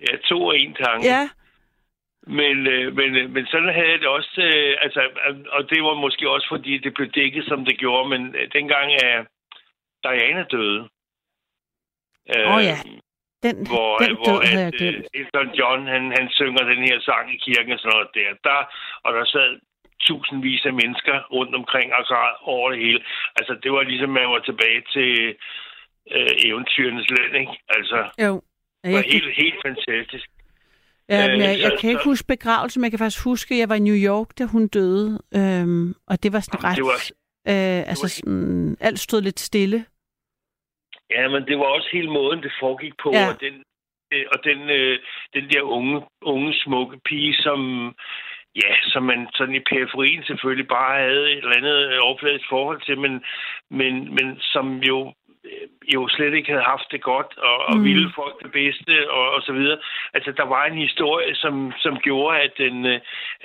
[0.00, 1.06] ja, to og en tanke.
[1.06, 1.28] Ja,
[2.26, 5.82] Men, øh, men, øh, men sådan havde jeg det også, øh, altså, øh, og det
[5.82, 9.24] var måske også, fordi det blev dækket, som det gjorde, men øh, dengang er
[10.04, 10.80] Diana døde.
[12.46, 12.76] Åh oh, ja,
[13.46, 15.06] den, hvor, den hvor død havde jeg at, øh, glemt.
[15.20, 18.28] Elton John, han, han synger den her sang i kirken og sådan noget der.
[18.48, 18.60] der
[19.04, 19.50] og der sad
[20.06, 23.00] tusindvis af mennesker rundt omkring og græd over det hele.
[23.38, 25.10] Altså, det var ligesom, man var tilbage til
[26.16, 27.54] øh, eventyrenes land, ikke?
[27.76, 28.32] Altså, Jo,
[28.84, 30.26] Det var helt, helt fantastisk.
[31.08, 33.58] Ja, men jeg, Øh, jeg kan ikke huske begravelsen, men jeg kan faktisk huske, at
[33.58, 35.18] jeg var i New York, da hun døde.
[35.34, 36.76] Øhm, og det var sådan ret...
[36.76, 37.10] det var-
[37.48, 39.84] øh, altså sådan, alt stod lidt stille.
[41.10, 43.28] Ja, men det var også hele måden, det foregik på, Ja.
[43.28, 43.54] og den,
[44.12, 44.98] øh, og den, øh,
[45.34, 47.60] den der unge, unge, smukke pige, som,
[48.62, 52.80] ja, som man sådan i periferien selvfølgelig bare havde et eller andet øh, overfladisk forhold
[52.86, 53.24] til, men,
[53.70, 55.12] men, men som jo
[55.44, 57.84] øh, jo slet ikke havde haft det godt, og, og Mm.
[57.84, 59.78] ville folk det bedste, og, og så videre.
[60.14, 62.86] Altså, der var en historie, som, som gjorde, at, den,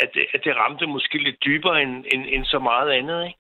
[0.04, 3.40] at, det- at det ramte måske lidt dybere end, end, end så meget andet, ikke?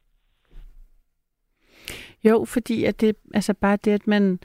[2.25, 4.39] Jo, fordi at det altså bare det, at man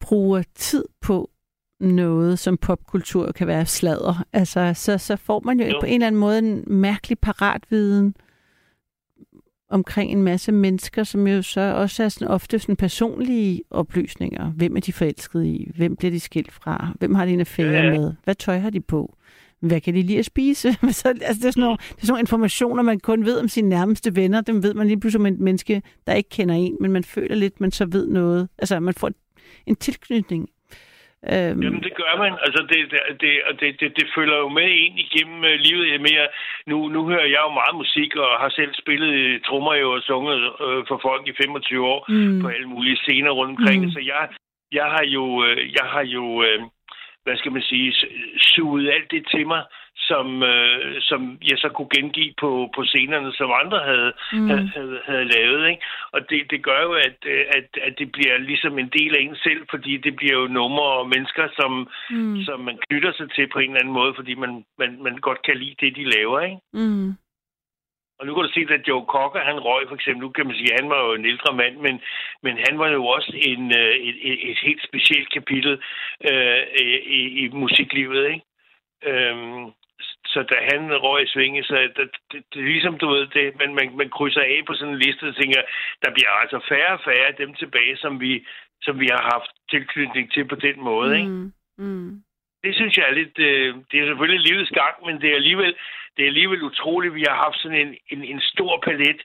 [0.00, 1.30] bruger tid på
[1.80, 4.24] noget, som popkultur kan være sladder.
[4.32, 8.14] Altså, så, så får man jo, jo på en eller anden måde en mærkelig paratviden
[9.70, 14.50] omkring en masse mennesker, som jo så også er sådan ofte sådan personlige oplysninger.
[14.50, 15.70] Hvem er de forelskede i?
[15.76, 16.92] Hvem bliver de skilt fra?
[16.98, 17.98] Hvem har de en affære Ja, ja.
[17.98, 18.12] med?
[18.24, 19.16] Hvad tøj har de på?
[19.68, 20.72] Hvad kan de lide at spise?
[21.00, 23.48] så, altså, det, er sådan nogle, det er sådan nogle informationer, man kun ved om
[23.48, 24.40] sine nærmeste venner.
[24.40, 27.34] Dem ved man lige pludselig om et menneske, der ikke kender en, men man føler
[27.34, 28.48] lidt, man så ved noget.
[28.58, 29.10] Altså, man får
[29.66, 30.48] en tilknytning.
[31.32, 32.32] Øhm, Jamen, det gør man.
[32.46, 36.00] Altså, det, det, det, det, det, det følger jo med ind igennem øh, livet.
[36.08, 36.26] Mere,
[36.66, 40.38] nu, nu hører jeg jo meget musik, og har selv spillet øh, trommer og sunget
[40.66, 42.40] øh, for folk i 25 år Mm.
[42.42, 43.84] på alle mulige scener rundt omkring.
[43.84, 43.90] Mm.
[43.90, 44.22] Så jeg,
[44.78, 46.58] jeg har jo, øh, jeg har jo øh,
[47.24, 47.94] hvad skal man sige,
[48.38, 49.62] suget alt det til mig,
[49.96, 54.48] som, øh, som jeg så kunne gengive på, på scenerne, som andre havde, Mm.
[54.48, 55.68] havde, havde, havde lavet.
[55.70, 55.82] Ikke?
[56.12, 59.20] Og det, det gør jo, at, øh, at, at det bliver ligesom en del af
[59.20, 62.42] en selv, fordi det bliver jo numre og mennesker, som, Mm.
[62.44, 65.42] som man knytter sig til på en eller anden måde, fordi man, man, man godt
[65.42, 66.40] kan lide det, de laver.
[66.40, 66.58] Ikke?
[66.72, 67.08] Mm.
[68.22, 70.56] Og nu kan du se, at Joe Cocker, han røg for eksempel, nu kan man
[70.56, 72.00] sige, at han var jo en ældre mand, men,
[72.42, 75.82] men han var jo også en, øh, et, et, et helt specielt kapitel
[76.30, 76.62] øh,
[77.18, 78.44] i, i musiklivet, ikke?
[79.10, 79.64] Øhm,
[80.32, 83.74] så da han røg i svinge, så det, det, det, ligesom, du ved, det, man,
[83.74, 85.60] man, man krydser af på sådan en liste og tænker,
[86.02, 88.46] der bliver altså færre og færre af dem tilbage, som vi,
[88.82, 91.28] som vi har haft tilknytning til på den måde, ikke?
[91.28, 91.52] Mm.
[91.78, 92.22] Mm
[92.64, 93.38] det synes jeg er lidt...
[93.38, 95.74] Øh, det er selvfølgelig livets gang, men det er alligevel,
[96.16, 99.20] det er alligevel utroligt, at vi har haft sådan en, en, en stor palet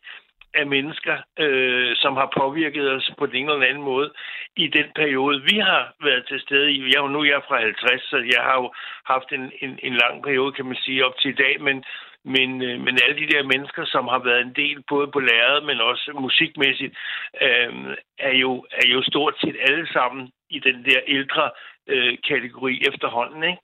[0.54, 4.10] af mennesker, øh, som har påvirket os på den ene eller anden måde
[4.56, 6.78] i den periode, vi har været til stede i.
[6.82, 8.74] Jeg er jo nu jeg fra 50, så jeg har jo
[9.06, 11.84] haft en, en, en lang periode, kan man sige, op til i dag, men,
[12.26, 15.64] men, øh, men alle de der mennesker, som har været en del både på lærredet,
[15.66, 16.94] men også musikmæssigt,
[17.42, 17.74] øh,
[18.20, 21.52] er, jo, er jo stort set alle sammen i den der ældre
[21.88, 23.62] øh, kategori efterhånden, ikke?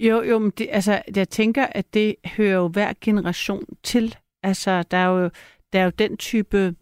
[0.00, 4.16] Jo, jo, men det, altså, jeg tænker, at det hører jo hver generation til.
[4.42, 5.30] Altså, der er jo,
[5.72, 6.74] der er jo den type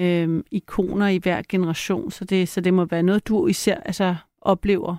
[0.00, 4.16] øhm, ikoner i hver generation, så det, så det må være noget, du især altså,
[4.40, 4.96] oplever.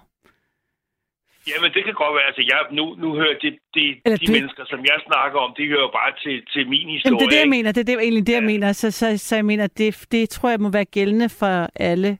[1.47, 2.25] Jamen, det kan godt være.
[2.27, 5.53] Altså, jeg, nu, nu hører det, det, Eller de du- mennesker, som jeg snakker om,
[5.57, 7.11] de hører bare til, til min historie.
[7.13, 7.49] Jamen, det er det, jeg ikke?
[7.49, 7.71] mener.
[7.71, 8.45] Det er det, egentlig det, jeg Ja.
[8.47, 8.71] mener.
[8.73, 12.17] Så, så, så jeg mener, det, det tror jeg må være gældende for alle.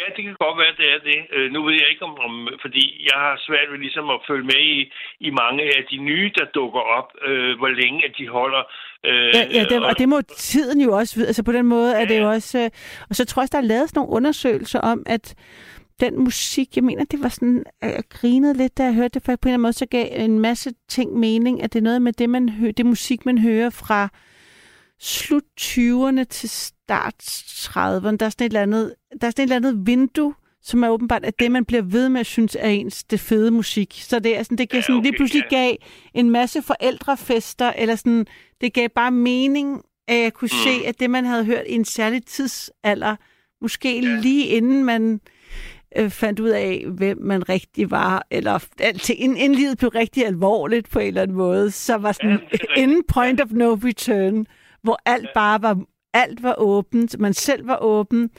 [0.00, 1.18] Ja, det kan godt være, det er det.
[1.34, 4.46] Øh, nu ved jeg ikke om, om, fordi jeg har svært ved ligesom at følge
[4.52, 4.78] med i,
[5.26, 8.62] i mange af de nye, der dukker op, øh, hvor længe at de holder.
[9.08, 10.18] Øh, Ja, ja det, og det må
[10.52, 11.26] tiden jo også vide.
[11.26, 12.34] Altså på den måde er det Ja, jo ja.
[12.34, 12.58] også...
[12.58, 12.70] øh,
[13.10, 15.34] Og så tror jeg også, der er lavet sådan nogle undersøgelser om, at
[16.00, 19.22] den musik, jeg mener, det var sådan, at jeg grinede lidt, da jeg hørte det,
[19.24, 21.82] for på en eller anden måde, så gav en masse ting mening, at det er
[21.82, 24.08] noget med det, man hører, det musik, man hører fra
[25.00, 28.16] slut 20'erne til start 30'erne.
[28.16, 30.88] Der er sådan et eller andet, der er sådan et eller andet vindue, som er
[30.88, 33.98] åbenbart at det, man bliver ved med at synes er ens det fede musik.
[34.02, 35.56] Så det er sådan, det gav Ja, sådan, lige okay, pludselig ja.
[35.56, 35.76] gav
[36.14, 38.26] en masse forældrefester, eller sådan,
[38.60, 40.80] det gav bare mening, at jeg kunne mm.
[40.80, 43.16] se, at det, man havde hørt i en særlig tidsalder,
[43.60, 44.08] måske ja.
[44.08, 44.20] Ja.
[44.20, 45.20] lige inden man
[45.96, 50.26] øh, fandt ud af, hvem man rigtig var, eller alting, inden, inden livet blev rigtig
[50.26, 54.46] alvorligt på en eller anden måde, så var sådan Ja, inden point of no return,
[54.86, 55.78] hvor alt bare var,
[56.14, 58.30] alt var åbent, man selv var åben,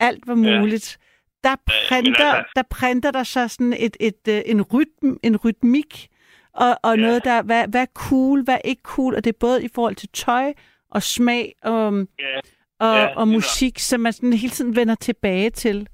[0.00, 0.60] alt var Ja.
[0.60, 0.98] muligt.
[1.44, 6.08] Der printer, altså- der printer der så sådan et, et, øh, en, rytm, en rytmik,
[6.54, 7.02] og, og Ja.
[7.02, 9.68] noget, der, hvad, hvad er cool, hvad er ikke cool, og det er både i
[9.74, 10.52] forhold til tøj
[10.90, 12.38] og smag og, Ja,
[12.80, 15.88] og, Ja, og musik, som man sådan hele tiden vender tilbage til.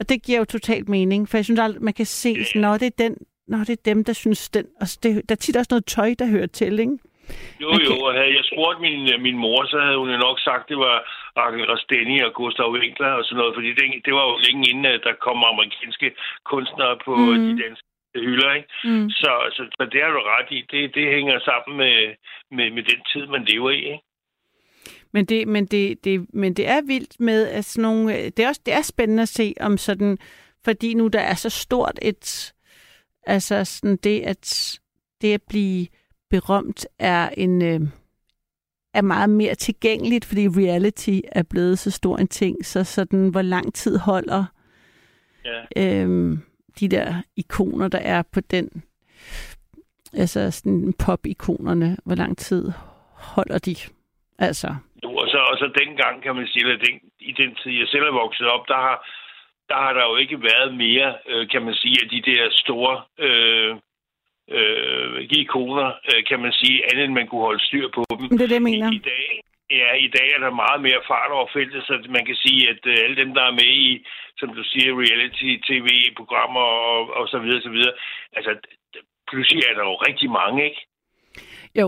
[0.00, 2.60] Og det giver jo totalt mening, for jeg synes aldrig, man kan se, Ja.
[2.60, 3.16] når det er den,
[3.48, 4.64] når det er dem, der synes den.
[4.80, 6.98] Og det, der er tit også noget tøj, der hører til, ikke?
[7.62, 10.38] Jo, kan- jo, og havde jeg spurgt min, min mor, så havde hun jo nok
[10.48, 10.96] sagt, det var
[11.44, 14.84] Arkel Rasteni og Gustav Winkler og sådan noget, fordi det, det var jo længe inden,
[14.86, 16.08] at der kom amerikanske
[16.50, 17.22] kunstnere på Mm.
[17.32, 17.46] mm.
[17.56, 18.68] de danske hylder, ikke?
[18.84, 19.10] Mm.
[19.10, 20.58] Så, så, så det har du ret i.
[20.72, 21.96] Det, det hænger sammen med,
[22.56, 24.04] med, med den tid, man lever i, ikke?
[25.12, 28.38] Men det, men, det, det, men det er vildt med, at sådan nogle, øh, det
[28.38, 30.18] er også det er spændende at se, om sådan
[30.64, 32.52] fordi nu der er så stort et,
[33.26, 34.78] altså sådan det at,
[35.20, 35.86] det at blive
[36.30, 37.80] berømt er en, øh,
[38.94, 43.42] er meget mere tilgængeligt, fordi reality er blevet så stor en ting, så sådan, hvor
[43.42, 44.44] lang tid holder
[45.44, 45.60] Ja.
[45.76, 46.38] øhm,
[46.80, 48.82] de der ikoner, der er på den,
[50.12, 52.72] altså sådan pop-ikonerne, hvor lang tid
[53.34, 53.76] holder de?
[54.38, 57.72] Altså, Nu, og, så, og så dengang, kan man sige, at den, i den tid,
[57.72, 58.96] jeg selv er vokset op, der har,
[59.68, 63.02] der har der jo ikke været mere, øh, kan man sige, af de der store
[63.18, 63.76] øh,
[64.58, 68.28] øh, ikoner, øh, kan man sige, andet end man kunne holde styr på dem.
[68.28, 68.92] det er det, jeg mener.
[68.92, 69.26] I, i dag,
[69.80, 72.82] ja, i dag er der meget mere fart over feltet, så man kan sige, at
[72.92, 73.90] øh, alle dem, der er med i,
[74.40, 77.94] som du siger, reality-tv-programmer og, og så videre, så videre,
[78.32, 78.52] altså
[79.30, 80.80] pludselig er der jo rigtig mange, ikke?
[81.80, 81.86] Jo,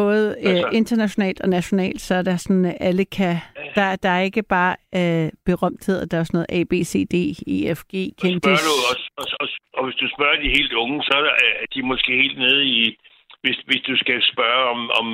[0.00, 3.34] både Altså- øh, internationalt og nationalt, så er der sådan, at alle kan...
[3.78, 7.14] Der, der er ikke bare øh, berømthed, der er sådan noget A, B, C, D,
[7.54, 10.72] E, F, G, Og spørger du også, og, og, og hvis du spørger de helt
[10.82, 12.80] unge, så er der, er de måske helt nede i,
[13.42, 15.08] hvis, hvis du skal spørge om, om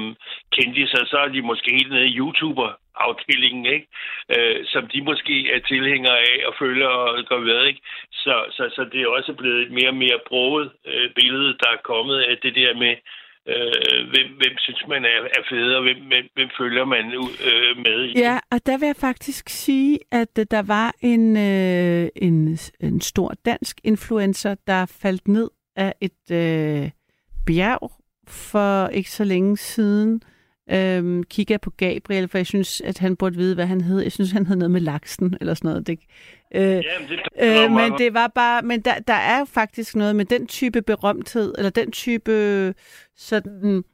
[0.56, 3.86] kendiser, så er de måske helt nede i YouTuber-afdelingen, ikke?
[4.34, 7.80] Øh, som de måske er tilhængere af og følger og går ved, ikke?
[8.12, 11.68] Så, så, så det er også blevet et mere og mere broget øh, billede, der
[11.72, 12.94] er kommet af det der med,
[13.48, 17.04] øh, hvem, hvem synes man er, er fed, og hvem, hvem, hvem følger man
[17.50, 18.18] øh, med i.
[18.18, 23.00] Ja, og der vil jeg faktisk sige, at øh, der var en, øh, en, en
[23.00, 26.90] stor dansk influencer, der faldt ned af et øh,
[27.46, 27.92] bjerg
[28.28, 30.22] for ikke så længe siden.
[30.70, 34.00] Øhm, kigger jeg på Gabriel, for jeg synes, at han burde vide, hvad han hed.
[34.00, 35.86] Jeg synes, han hed noget med laksen, eller sådan noget.
[35.86, 35.98] Det,
[36.54, 40.24] øh, Jamen, det, Øh, men det var bare, men der, der er faktisk noget med
[40.24, 42.74] den type berømthed, eller den type
[43.16, 43.84] sådan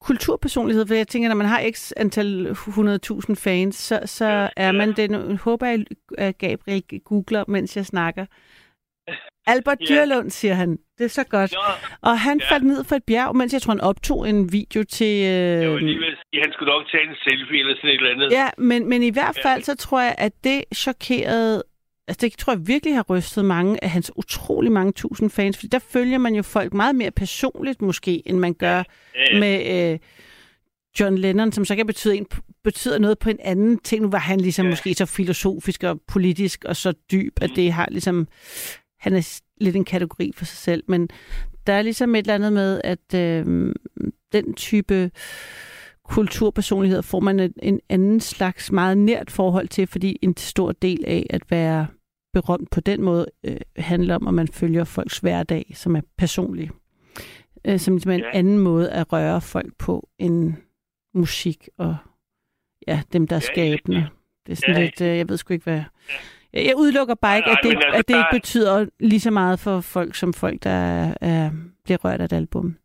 [0.00, 4.72] kulturpersonlighed, for jeg tænker, når man har x antal 100.000 fans, så, så Ja, er
[4.72, 5.02] man ja.
[5.02, 5.10] det.
[5.10, 5.84] Nu håber jeg,
[6.18, 8.26] at Gabriel googler, mens jeg snakker.
[9.46, 9.86] Albert Ja.
[9.94, 10.78] Dyrlund, siger han.
[10.98, 11.52] Det er så godt.
[11.52, 11.58] Nå,
[12.10, 12.54] Og han Ja.
[12.54, 15.24] faldt ned fra et bjerg, mens jeg tror, han optog en video til...
[15.24, 18.30] Øh, alligevel sige, han skulle nok tage en selfie eller sådan et eller andet.
[18.32, 19.52] Ja, men, men i hvert Ja.
[19.52, 21.62] fald, så tror jeg, at det chokerede...
[22.08, 25.66] Altså, det tror jeg virkelig har rystet mange af hans utrolig mange tusind fans, fordi
[25.68, 28.82] der følger man jo folk meget mere personligt måske, end man gør Ja,
[29.32, 29.38] ja.
[29.40, 29.98] med øh,
[31.00, 32.26] John Lennon, som så kan betyde, en,
[32.64, 34.02] betyder noget på en anden ting.
[34.02, 34.70] Nu var han ligesom Ja.
[34.70, 38.28] måske så filosofisk og politisk og så dyb, at det har ligesom...
[39.06, 41.08] Han er lidt en kategori for sig selv, men
[41.66, 43.74] der er ligesom et eller andet med, at øh,
[44.32, 45.10] den type
[46.04, 51.04] kulturpersonlighed får man en, en anden slags meget nært forhold til, fordi en stor del
[51.06, 51.86] af at være
[52.32, 56.70] berømt på den måde øh, handler om, at man følger folks hverdag, som er personlig.
[57.64, 58.38] Øh, som ligesom er en Ja.
[58.38, 60.54] anden måde at røre folk på end
[61.14, 61.96] musik og
[62.88, 64.08] ja, dem, der er Ja, skabende.
[64.46, 64.80] Det er sådan Ja.
[64.82, 65.74] lidt, øh, jeg ved sgu ikke, hvad...
[65.74, 65.84] Jeg,
[66.54, 69.30] jeg udelukker bare ikke, Nej, at det, altså, at det ikke der- betyder lige så
[69.30, 71.50] meget for folk, som folk, der er, er,
[71.84, 72.76] bliver rørt af et album.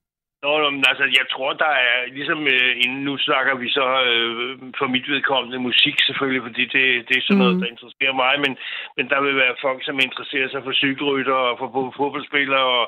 [0.44, 4.58] Nå, men altså, jeg tror, der er ligesom øh, inden nu snakker vi så øh,
[4.80, 7.62] for mit vedkommende musik selvfølgelig, fordi det, det er sådan noget, Mhm.
[7.62, 8.54] der interesserer mig, men,
[8.98, 12.86] men der vil være folk, som interesserer sig for cykelrytter og for fo- fodboldspillere og,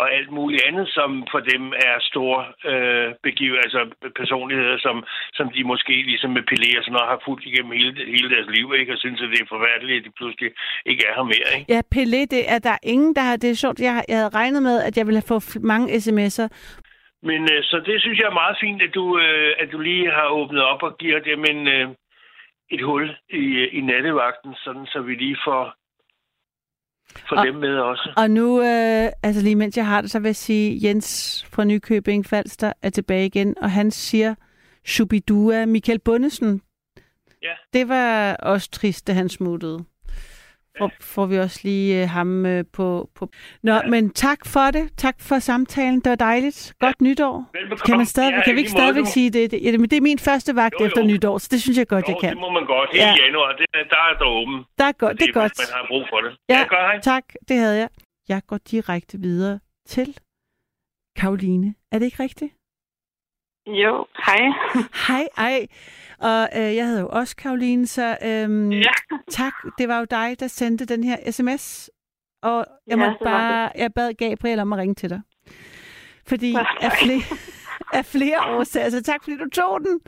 [0.00, 2.40] og alt muligt andet, som for dem er store
[2.70, 3.80] øh, begiv, altså
[4.22, 4.96] personligheder, som,
[5.38, 8.48] som de måske ligesom med Pelé og sådan noget har fulgt igennem hele, hele deres
[8.56, 8.92] liv, ikke?
[8.94, 10.50] Og synes, at det er forfærdeligt, at de pludselig
[10.90, 11.66] ikke er her mere, ikke?
[11.74, 13.36] Ja, Pelé, det er der ingen, der har...
[13.36, 16.48] Det er sjovt, jeg, jeg havde regnet med, at jeg ville have fået mange sms'er.
[17.22, 20.10] Men øh, så det synes jeg er meget fint, at du, øh, at du lige
[20.10, 21.88] har åbnet op og giver dem en, øh,
[22.70, 23.44] et hul i,
[23.78, 25.74] i nattevagten, sådan så vi lige får,
[27.28, 28.12] får Og- dem med også.
[28.16, 31.64] Og nu, øh, altså lige mens jeg har det, så vil jeg sige, Jens fra
[31.64, 34.34] Nykøbing Falster er tilbage igen, og han siger,
[34.86, 36.62] Shubidua, Michael Bundesen.
[37.42, 37.54] Ja.
[37.72, 39.78] Det var også trist, da han smuttede.
[40.78, 43.28] Får, får vi også lige øh, ham øh, på, på...
[43.62, 43.82] Nå, ja.
[43.86, 44.90] men tak for det.
[44.96, 46.00] Tak for samtalen.
[46.00, 46.74] Det var dejligt.
[46.80, 47.50] Godt nytår.
[47.52, 47.86] Velbekomme.
[47.86, 49.50] Kan, man stadig, Ja, kan vi ikke stadigvæk sige det?
[49.50, 49.62] det?
[49.64, 50.86] ja, men Det er min første vagt Jo, jo.
[50.86, 52.30] efter nytår, så det synes jeg godt, Jo, jeg kan.
[52.30, 52.90] det må man godt.
[52.92, 53.08] Hele Ja.
[53.18, 53.24] ja.
[53.24, 54.64] januar, det, der er der åben.
[54.78, 55.52] Der er godt, det er godt.
[55.58, 56.32] Man har brug for det.
[56.48, 57.00] Ja, Ja, hej.
[57.00, 57.24] tak.
[57.48, 57.88] Det havde jeg.
[58.28, 59.58] Jeg går direkte videre
[59.88, 60.18] til
[61.16, 61.74] Karoline.
[61.92, 62.52] Er det ikke rigtigt?
[63.66, 64.42] Jo, hej.
[65.08, 65.66] Hej, ej.
[66.18, 68.90] Og øh, jeg hedder jo også Karoline, så øhm, Ja.
[69.30, 69.52] tak.
[69.78, 71.90] Det var jo dig, der sendte den her sms.
[72.42, 75.20] Og jeg, Ja, måtte bare, jeg bad Gabriel om at ringe til dig.
[76.26, 76.66] Fordi Tak.
[76.80, 77.20] af flere,
[77.92, 80.00] af flere årsager, så tak fordi du tog den.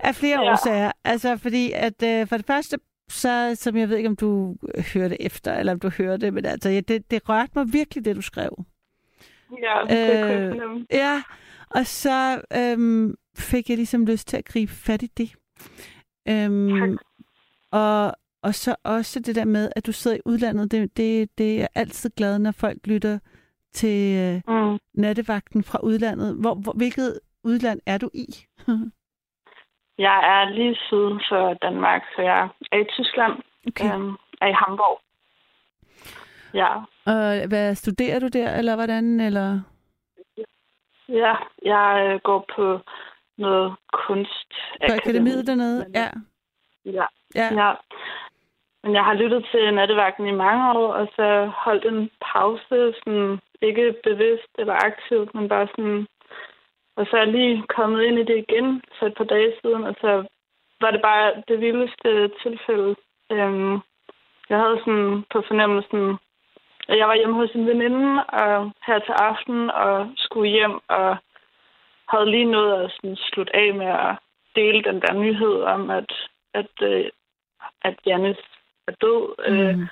[0.00, 0.52] Af flere Ja.
[0.52, 0.92] årsager.
[1.04, 2.78] Altså fordi, at øh, for det første,
[3.10, 4.56] så som jeg ved ikke, om du
[4.94, 8.16] hørte efter, eller om du hørte, men altså, ja, det, det rørte mig virkelig, det
[8.16, 8.64] du skrev.
[9.62, 10.80] Ja, det kunne jeg Øh.
[10.92, 11.22] Ja,
[11.70, 15.30] og så øhm, fik jeg ligesom lyst til at gribe fat i det.
[16.28, 16.98] Øhm, Tak.
[17.72, 20.70] og og så også det der med, at du sidder i udlandet.
[20.70, 23.18] Det, det, det er altid glad, når folk lytter
[23.72, 24.78] til øh, Mm.
[24.94, 26.36] nattevagten fra udlandet.
[26.40, 28.26] Hvor, hvor, hvilket udland er du i?
[29.98, 33.32] Jeg er lige syd for Danmark, så jeg er i Tyskland.
[33.68, 33.94] Okay.
[33.94, 35.00] Øhm, er i Hamburg.
[36.54, 36.74] Ja.
[37.06, 39.20] Og hvad studerer du der, eller hvordan?
[39.20, 39.60] Eller?
[41.08, 42.80] Ja, jeg øh, går på
[43.38, 44.50] noget kunst.
[44.88, 45.84] På akademiet dernede?
[45.84, 46.08] Men, Ja.
[46.84, 47.06] Ja.
[47.34, 47.48] ja.
[47.62, 47.74] ja.
[48.82, 53.38] Men jeg har lyttet til nattevagten i mange år, og så holdt en pause, sådan
[53.62, 56.06] ikke bevidst eller aktivt, men bare sådan...
[56.96, 59.84] Og så er jeg lige kommet ind i det igen for et par dage siden,
[59.84, 60.24] og så
[60.80, 62.96] var det bare det vildeste tilfælde.
[63.32, 63.74] Øhm,
[64.50, 66.18] jeg havde sådan på fornemmelsen,
[66.88, 71.16] at jeg var hjemme hos en veninde og her til aften og skulle hjem og
[72.10, 74.16] havde lige nået at sådan slutte af med at
[74.56, 76.12] dele den der nyhed om, at,
[76.54, 77.04] at, øh,
[77.82, 78.36] at Janis
[78.86, 79.34] er død.
[79.46, 79.86] Øh, Mm.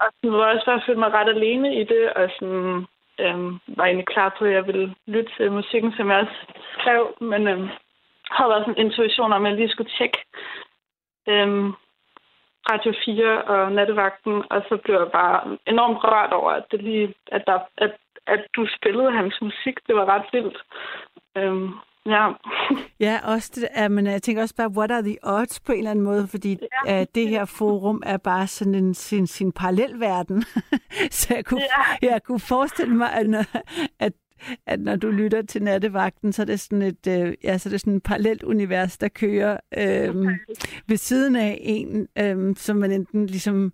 [0.00, 2.86] og sådan, var jeg også bare følte mig ret alene i det, og sådan,
[3.18, 6.38] øhm, var egentlig klar på, at jeg ville lytte til musikken, som jeg også
[6.78, 7.68] skrev, men øhm,
[8.30, 10.18] havde sådan en intuition om, at jeg lige skulle tjekke
[11.28, 11.72] øhm,
[12.70, 17.14] Radio 4 og nattevagten, og så blev jeg bare enormt rørt over, at, det lige,
[17.32, 17.92] at, der, at,
[18.26, 19.76] at du spillede hans musik.
[19.86, 20.58] Det var ret vildt.
[21.36, 21.68] Øhm,
[22.06, 22.28] ja.
[23.06, 25.78] Ja, også det, ja, men jeg tænker også bare, what are the odds på en
[25.78, 27.00] eller anden måde, fordi ja.
[27.00, 30.42] uh, det her forum er bare sådan en sin, sin parallelverden.
[31.18, 31.60] så jeg kunne,
[32.02, 32.08] Ja.
[32.10, 33.26] jeg kunne forestille mig, at,
[34.00, 34.12] at,
[34.66, 37.70] at når du lytter til nattevagten, så er det sådan et, uh, ja, så er
[37.70, 40.28] det sådan et parallelt univers, der kører øhm,
[40.88, 43.72] ved siden af en, øhm, som man enten ligesom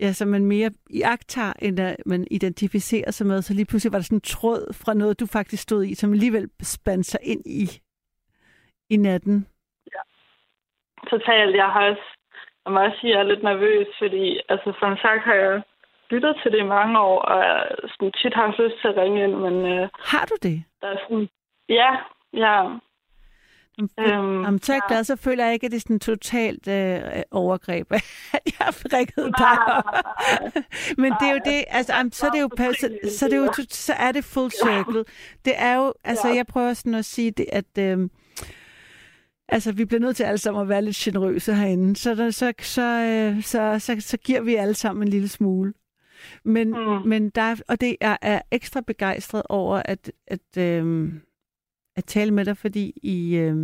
[0.00, 3.42] ja, som man mere iagtager, end at man identificerer sig med.
[3.42, 6.12] Så lige pludselig var der sådan en tråd fra noget, du faktisk stod i, som
[6.12, 7.64] alligevel spandt sig ind i,
[8.90, 9.46] i natten.
[11.10, 11.56] Totalt.
[11.56, 12.06] Jeg har også,
[12.64, 15.62] jeg må også sige, jeg er lidt nervøs, fordi altså, som sagt har jeg
[16.10, 18.96] lyttet til det i mange år, og jeg sådan, tit har haft lyst til at
[18.96, 20.64] ringe ind, men øh, Har du det?
[20.80, 21.28] der er sådan,
[21.68, 21.90] ja,
[22.32, 22.56] ja,
[24.00, 27.00] Øhm, Om er jeg glad, så føler jeg ikke, at det er sådan totalt øh,
[27.30, 28.04] overgreb, at
[28.46, 29.56] jeg har prikket dig.
[31.02, 32.88] Men det er jo det, altså, am, så er det jo, så,
[33.18, 35.04] så, er det jo, to- så er det full circle.
[35.44, 38.08] Det er jo, altså, jeg prøver sådan at sige det, at øh,
[39.48, 41.96] altså, vi bliver nødt til alle sammen at være lidt generøse herinde.
[41.96, 45.72] Så, der, så, så, øh, så, så, så giver vi alle sammen en lille smule.
[46.44, 47.08] Men, mm.
[47.08, 51.12] men der, er- og det er, er ekstra begejstret over at, at, øh,
[51.96, 53.56] at tale med dig, fordi i, øh,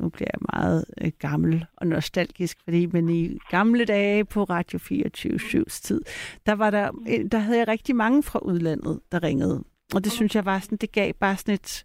[0.00, 4.78] nu bliver jeg meget øh, gammel og nostalgisk, fordi men i gamle dage på Radio
[4.78, 6.00] 24 tid,
[6.46, 9.64] der var der, øh, der havde jeg rigtig mange fra udlandet, der ringede.
[9.94, 11.84] Og det synes jeg var sådan, det gav bare sådan et,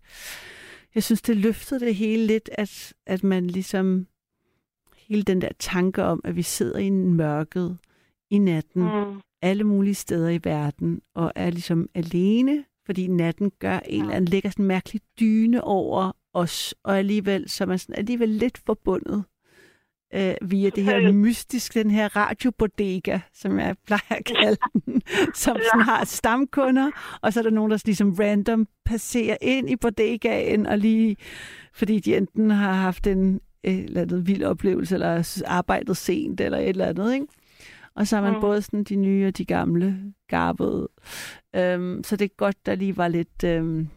[0.95, 4.07] jeg synes, det løftede det hele lidt, at, at man ligesom,
[5.07, 7.77] hele den der tanke om, at vi sidder i mørket
[8.29, 13.79] i natten, mm, alle mulige steder i verden, og er ligesom alene, fordi natten gør
[13.85, 17.79] en eller anden, lægger sådan en mærkelig dyne over os, og alligevel så er man
[17.79, 19.23] sådan alligevel lidt forbundet
[20.13, 25.01] øh, via det her mystisk, den her radiobodega, som jeg plejer at kalde den,
[25.35, 29.75] som sådan har stamkunder, og så er der nogen, der ligesom random passerer ind i
[29.75, 31.17] bodegaen, og lige,
[31.73, 36.57] fordi de enten har haft en øh, eller andet vild oplevelse, eller arbejdet sent, eller
[36.57, 37.27] et eller andet, ikke?
[37.95, 38.41] Og så har man mm.
[38.41, 40.87] Både sådan de nye og de gamle garbede.
[41.55, 43.43] Øhm, så det er godt, der lige var lidt...
[43.45, 43.89] Øhm,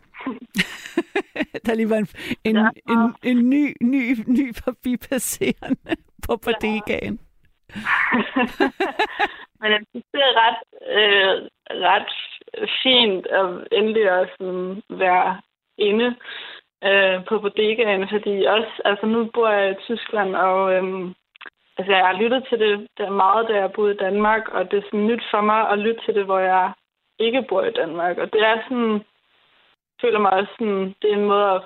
[1.67, 2.09] der lige var en,
[2.45, 2.69] en, Ja.
[2.93, 7.21] en, en ny, ny, ny forbipasserende på bodegaen.
[9.61, 10.61] Men jeg synes, det er ret,
[10.99, 12.13] øh, ret
[12.83, 15.41] fint at endelig sådan være
[15.79, 16.17] inde
[16.85, 21.15] øh, på bodegaen, fordi også, altså nu bor jeg i Tyskland, og øhm,
[21.77, 24.79] altså jeg har lyttet til det der meget, da jeg boede i Danmark, og det
[24.79, 26.73] er sådan nyt for mig at lytte til det, hvor jeg
[27.19, 28.19] ikke bor i Danmark.
[28.19, 31.63] Og det er sådan, jeg føler mig også sådan, det er en måde at,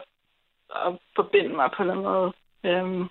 [0.86, 2.32] at forbinde mig på en eller anden måde
[2.64, 3.08] øhm,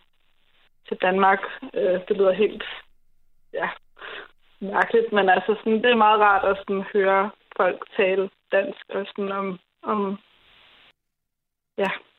[0.87, 1.41] til Danmark.
[1.73, 2.63] Øh, det lyder helt,
[3.53, 3.69] ja,
[4.59, 9.05] mærkeligt, men altså sådan, det er meget rart at sådan høre folk tale dansk og
[9.05, 10.17] sådan om, om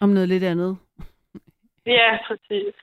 [0.01, 0.79] Om noget lidt andet.
[1.87, 2.75] ja, præcis.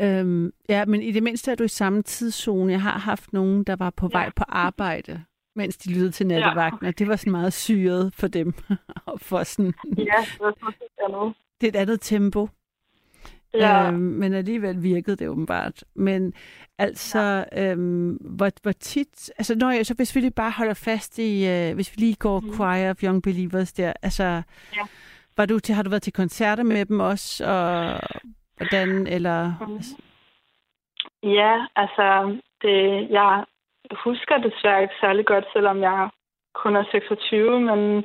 [0.00, 2.72] Øhm, ja, men i det mindste er du i samme tidszone.
[2.72, 4.18] Jeg har haft nogen, der var på Ja.
[4.18, 5.24] vej på arbejde,
[5.56, 8.54] mens de lyttede til nattevagten, og det var sådan meget syret for dem.
[9.06, 12.48] og for sådan, Ja, det var sådan det er et andet tempo.
[13.54, 15.84] Ja, Øhm, men alligevel virkede det åbenbart.
[15.94, 16.32] Men
[16.78, 17.70] altså, ja.
[17.72, 19.30] øhm, hvor, hvor tit...
[19.38, 21.46] Altså, når jeg, så hvis vi lige bare holder fast i...
[21.48, 22.54] Øh, hvis vi lige går mm.
[22.54, 23.92] Choir of Young Believers der.
[24.02, 24.22] Altså,
[24.76, 24.82] Ja.
[25.36, 27.44] var du til, har du været til koncerter med dem også?
[27.46, 28.00] Og
[28.58, 29.06] hvordan?
[29.06, 29.40] Eller...
[29.60, 29.82] Mhm.
[31.22, 33.44] Ja, altså, det, jeg
[34.04, 36.08] husker desværre ikke særlig godt, selvom jeg
[36.54, 38.04] kun er 26, men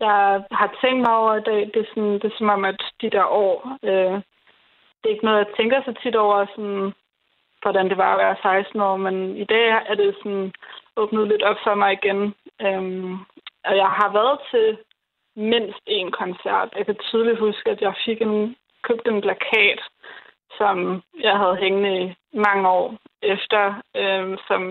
[0.00, 2.80] jeg har tænkt mig over i dag, det er, sådan, det er som om, at
[3.00, 4.14] de der år, øh,
[4.98, 6.92] det er ikke noget, jeg tænker så tit over, sådan,
[7.62, 10.52] hvordan det var at være 16 år, men i dag er det sådan
[10.96, 12.34] åbnet lidt op for mig igen.
[12.66, 13.12] Øhm,
[13.68, 14.78] og jeg har været til
[15.36, 16.68] mindst en koncert.
[16.76, 19.80] Jeg kan tydeligt huske, at jeg fik en, købt en plakat,
[20.58, 24.62] som jeg havde hængende i mange år efter, øhm, som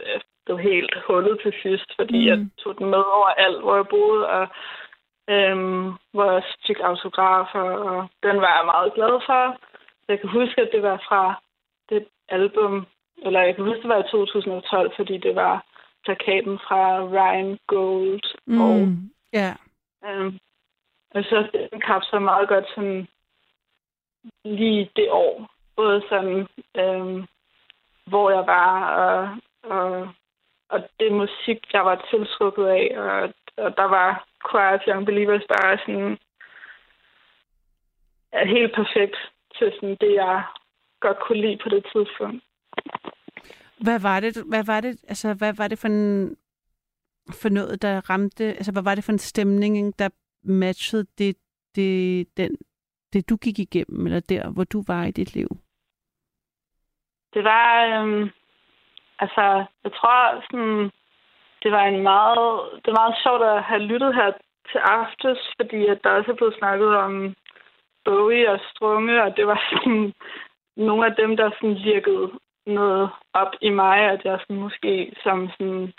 [0.00, 2.26] øh, blev helt hullet til sidst, fordi mm.
[2.26, 4.48] jeg tog den med over alt, hvor jeg boede, og
[5.28, 9.56] øhm, hvor jeg fik autografer, og den var jeg meget glad for.
[10.08, 11.40] Jeg kan huske, at det var fra
[11.90, 12.86] det album,
[13.18, 15.64] eller jeg kan huske, det var i 2012, fordi det var
[16.04, 16.82] plakaten fra
[17.14, 18.26] Ryan Gold.
[18.46, 18.60] Mm.
[18.60, 18.88] Og,
[19.32, 19.54] Ja.
[20.06, 20.38] øhm,
[21.14, 23.08] og så den kapsler meget godt sådan
[24.44, 25.50] lige det år.
[25.76, 26.46] Både sådan,
[26.76, 27.24] øh,
[28.06, 30.08] hvor jeg var, og, og,
[30.68, 35.78] og det musik, jeg var tiltrukket af, og, og der var Quiet Young Believers bare
[35.78, 36.18] sådan
[38.32, 39.16] er helt perfekt
[39.58, 40.44] til sådan det, jeg
[41.00, 42.44] godt kunne lide på det tidspunkt.
[43.80, 46.36] Hvad var det, hvad var det, altså, hvad var det for en,
[47.40, 50.08] for noget, der ramte, altså, hvad var det for en stemning, der
[50.42, 51.36] matchede det,
[51.74, 52.56] det, den,
[53.12, 55.48] det, du gik igennem, eller der, hvor du var i dit liv?
[57.34, 58.30] Det var, øhm,
[59.18, 60.90] altså, jeg tror sådan,
[61.62, 64.32] det var en meget, det var meget sjovt at have lyttet her
[64.72, 67.34] til aftes, fordi at der også er blevet snakket om
[68.04, 70.14] Bowie og Strunge, og det var sådan
[70.86, 72.30] nogle af dem, der sådan virkede
[72.66, 75.92] noget op i mig, at jeg sådan måske som sådan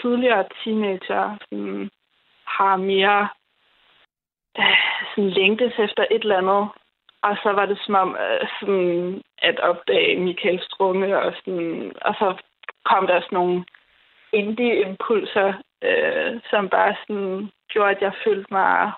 [0.00, 1.90] tidligere teenager sådan,
[2.46, 3.28] har mere
[5.10, 6.68] sådan længtes efter et eller andet.
[7.22, 12.14] Og så var det som om øh, sådan, at opdage Michael Strunge, og, sådan, og
[12.14, 12.42] så
[12.84, 13.64] kom der sådan nogle
[14.32, 15.52] indie-impulser,
[15.82, 18.92] øh, som bare sådan gjorde, at jeg følte mig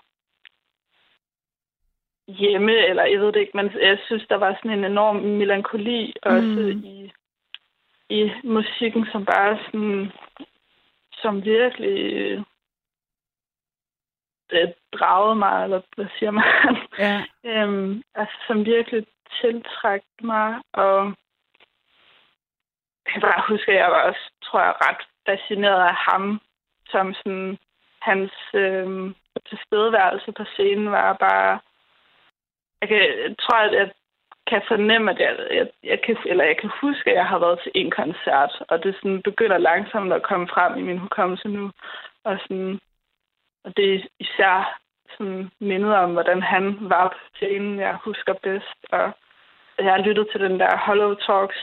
[2.29, 6.15] hjemme, eller jeg ved det ikke, men jeg synes, der var sådan en enorm melankoli
[6.23, 6.85] også Mm.
[6.85, 7.13] i,
[8.09, 10.13] i musikken, som bare sådan,
[11.13, 12.45] som virkelig
[14.53, 14.69] øh,
[14.99, 16.45] dragede mig, eller hvad siger man?
[17.05, 17.25] Ja.
[17.45, 19.07] øhm, altså, som virkelig
[19.41, 21.15] tiltræk mig, og
[23.05, 26.41] jeg kan bare huske, at jeg var også, tror jeg, ret fascineret af ham,
[26.91, 27.59] som sådan,
[28.03, 29.15] hans øhm,
[29.49, 31.59] tilstedeværelse på scenen var bare,
[32.81, 33.91] jeg, kan, jeg tror, at jeg
[34.51, 37.59] kan fornemme, at jeg, jeg, jeg kan, eller jeg kan huske, at jeg har været
[37.63, 41.71] til en koncert, og det sådan begynder langsomt at komme frem i min hukommelse nu,
[42.25, 42.81] og sådan,
[43.67, 48.79] og det er især sådan mindet om, hvordan han var på scenen, jeg husker bedst.
[48.93, 49.13] Og
[49.79, 51.57] jeg har lyttet til den der Hollow Talks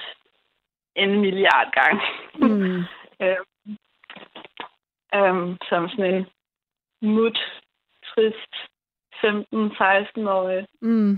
[0.95, 2.01] en milliard gange.
[2.35, 2.83] Mm.
[3.25, 3.45] øhm,
[5.15, 6.25] øhm, som sådan en
[7.01, 7.39] mut,
[8.05, 8.53] trist
[9.23, 11.11] 15-16-årig, Mm.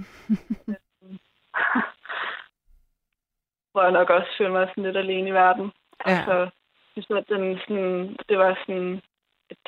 [3.72, 5.72] hvor jeg nok også følte mig sådan lidt alene i verden.
[6.08, 6.12] Ja.
[6.12, 6.34] Altså,
[6.96, 9.02] jeg synes, at den sådan, det var sådan
[9.50, 9.68] et,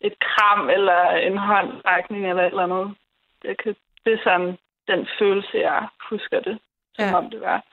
[0.00, 2.96] et kram eller en håndrækning eller et eller andet.
[3.42, 3.74] Det, kan,
[4.04, 4.56] det er sådan
[4.88, 6.58] den følelse, jeg husker det,
[6.94, 7.14] som Ja.
[7.16, 7.64] om det var.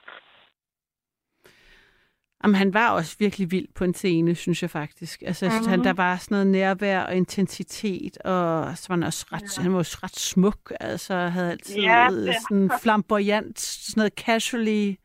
[2.43, 5.21] Jamen, han var også virkelig vild på en scene, synes jeg faktisk.
[5.25, 5.67] Altså, mm-hmm.
[5.69, 5.83] han, Mhm.
[5.83, 9.63] der var sådan noget nærvær og intensitet, og så var han også ret, ja.
[9.63, 12.07] han var også ret smuk, altså havde altid Ja,
[12.49, 14.95] sådan flamboyant, sådan noget casually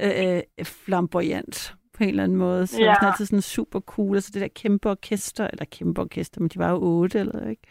[0.00, 2.66] øh, flamboyant på en eller anden måde.
[2.66, 2.84] Så ja.
[2.84, 2.94] Ja.
[3.00, 6.58] han altid sådan super cool, altså det der kæmpe orkester, eller kæmpe orkester, men de
[6.58, 7.62] var jo otte, eller ikke?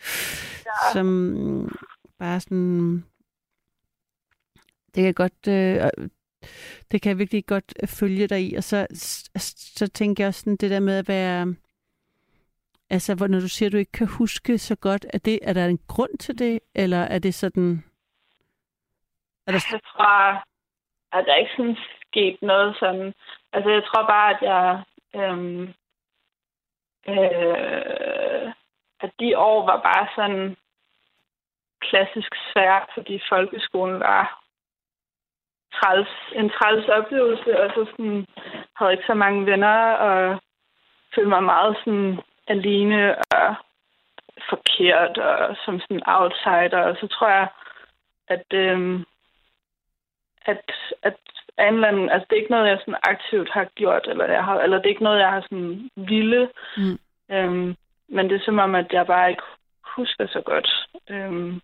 [0.66, 0.94] Ja.
[0.94, 1.78] Som
[2.20, 3.04] bare sådan,
[4.96, 6.08] det kan godt, øh,
[6.92, 8.56] det kan jeg virkelig godt følge dig i.
[8.56, 11.56] Og så, så, så tænker jeg også sådan det der med at være...
[12.90, 15.54] Altså, hvor, når du siger, at du ikke kan huske så godt, er, det, er
[15.54, 17.84] der en grund til det, eller er det sådan...
[19.48, 20.44] Er der, Jeg tror,
[21.18, 23.14] at der ikke sådan sket noget sådan...
[23.54, 24.84] Altså, jeg tror bare, at jeg...
[25.16, 25.74] Øhm,
[27.08, 28.54] øh,
[29.00, 30.58] at de år var bare sådan
[31.82, 34.44] klassisk svært, fordi folkeskolen var
[35.74, 38.28] træls, en træls oplevelse, og så sådan,
[38.76, 39.78] havde ikke så mange venner,
[40.08, 40.42] og
[41.16, 43.56] følte mig meget sådan alene og
[44.50, 47.48] forkert, og som sådan outsider, og så tror jeg,
[48.28, 49.06] at, øhm,
[50.46, 51.18] at, at
[51.58, 54.26] af en eller anden, altså det er ikke noget, jeg sådan aktivt har gjort, eller,
[54.26, 57.00] jeg har, eller det er ikke noget, jeg har sådan ville, Mm.
[57.36, 57.76] øhm,
[58.10, 59.44] men det er som om, at jeg bare ikke
[59.98, 60.70] husker så godt,
[61.10, 61.62] øhm,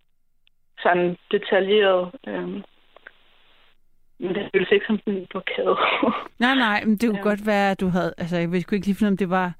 [0.81, 2.11] sådan detaljeret.
[2.27, 2.63] Øhm.
[4.19, 5.75] Men det føles ikke som sådan en blokade.
[6.45, 7.23] Nej, nej, men det kunne Ja.
[7.29, 8.13] godt være, at du havde...
[8.17, 9.53] Altså, jeg sgu ikke lige finde, om det var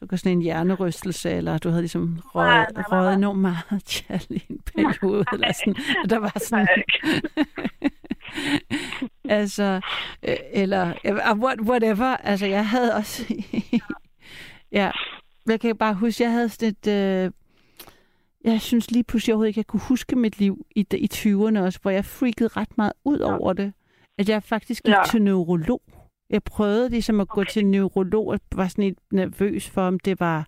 [0.00, 3.14] det var sådan en hjernerystelse, eller du havde ligesom røget, Nej, nej, nej, røget nej.
[3.18, 5.76] enormt meget tjal i en periode, eller sådan.
[6.04, 6.68] at Der var sådan...
[9.38, 9.80] altså,
[10.22, 10.92] øh, eller
[11.32, 12.16] uh, what, whatever.
[12.16, 13.34] Altså, jeg havde også...
[14.72, 14.90] ja,
[15.46, 16.86] jeg kan bare huske, jeg havde sådan et...
[16.86, 17.30] Øh,
[18.44, 21.78] jeg synes lige pludselig overhovedet ikke, jeg kunne huske mit liv i, i 20'erne også,
[21.82, 23.72] hvor jeg freakede ret meget ud over det.
[24.18, 25.02] At jeg faktisk gik Ja.
[25.10, 25.82] til neurolog.
[26.30, 27.34] Jeg prøvede ligesom at okay.
[27.34, 30.46] gå til neurolog, og var sådan lidt nervøs for, om det var...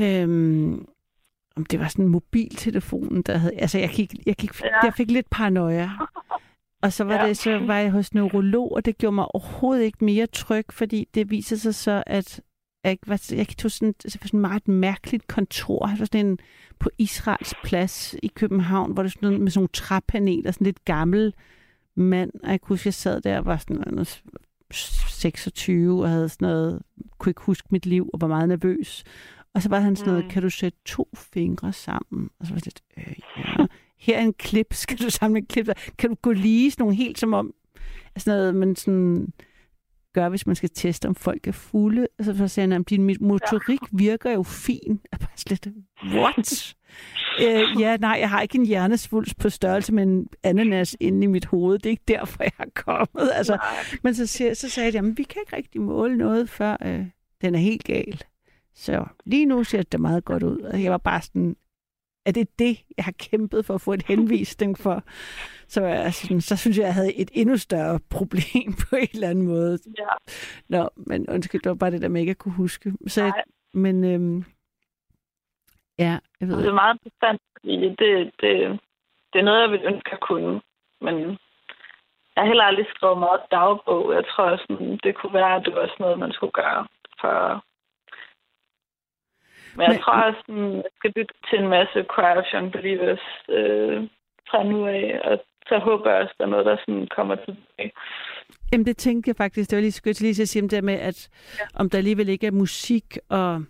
[0.00, 0.86] Øhm,
[1.56, 3.54] om det var sådan mobiltelefonen, der havde...
[3.54, 4.68] Altså, jeg, gik, jeg, gik, Ja.
[4.84, 5.90] jeg fik lidt paranoia.
[6.82, 7.28] Og så var, Ja.
[7.28, 11.08] det, så var jeg hos neurolog, og det gjorde mig overhovedet ikke mere tryg, fordi
[11.14, 12.40] det viser sig så, at
[12.84, 15.86] jeg, var, jeg tog sådan, det var sådan meget et mærkeligt kontor.
[15.86, 16.38] Det var sådan en,
[16.78, 20.84] på Israels plads i København, hvor det sådan noget med sådan nogle træpaneler, sådan lidt
[20.84, 21.34] gammel
[21.96, 22.30] mand.
[22.44, 24.22] Og jeg kunne huske, jeg sad der og var sådan noget
[24.70, 26.82] 26 og havde sådan noget,
[27.18, 29.04] kunne ikke huske mit liv og var meget nervøs.
[29.54, 30.30] Og så var han sådan noget, Mm.
[30.30, 32.30] kan du sætte to fingre sammen?
[32.40, 33.66] Og så var det lidt, øh, ja.
[33.98, 35.68] Her er en klip, skal du samle en klip?
[35.98, 37.54] Kan du gå lige sådan nogle helt som om,
[38.16, 39.32] sådan noget, man sådan
[40.16, 42.06] gør, hvis man skal teste, om folk er fulde.
[42.18, 45.00] Altså, så sagde han, at din motorik virker jo fin.
[45.12, 45.72] Jeg bare slet,
[46.04, 46.74] what?
[47.42, 51.26] øh, ja, nej, jeg har ikke en hjernesvulst på størrelse med en ananas inde i
[51.26, 51.78] mit hoved.
[51.78, 53.30] Det er ikke derfor, jeg er kommet.
[53.34, 53.58] Altså,
[54.02, 57.06] men så, siger, så sagde de, at vi kan ikke rigtig måle noget, før øh,
[57.40, 58.22] den er helt gal.
[58.74, 60.58] Så lige nu ser det meget godt ud.
[60.58, 61.56] Og jeg var bare sådan,
[62.26, 65.02] er det det, jeg har kæmpet for at få et henvisning for?
[65.68, 69.46] Så, altså, så synes jeg, jeg havde et endnu større problem på en eller anden
[69.46, 69.78] måde.
[69.98, 70.12] Ja.
[70.68, 72.92] Nå, men undskyld, det var bare det der med, ikke at kunne huske.
[73.06, 73.42] Så, Nej.
[73.74, 74.44] men øhm,
[75.98, 78.80] ja, jeg ved Det er meget interessant, fordi det, det,
[79.32, 80.60] det er noget, jeg vil ønske at kunne.
[81.00, 81.16] Men
[82.32, 84.12] jeg har heller aldrig skrevet meget dagbog.
[84.14, 86.86] Jeg tror, sådan, det kunne være, at det var sådan noget, man skulle gøre.
[87.20, 87.64] For...
[89.76, 90.54] Men jeg Men- tror også, at
[90.84, 91.98] jeg skal lytte til en masse
[92.38, 93.96] of Young Believers øh,
[94.50, 95.20] fra nu af.
[95.24, 95.34] Og
[95.68, 97.92] så håber jeg også, der er noget, der sådan kommer tilbage.
[98.72, 99.70] Jamen, det tænkte jeg faktisk.
[99.70, 101.64] Det var lige til lige at sige om det der med, at ja.
[101.80, 103.64] om der alligevel ikke er musik og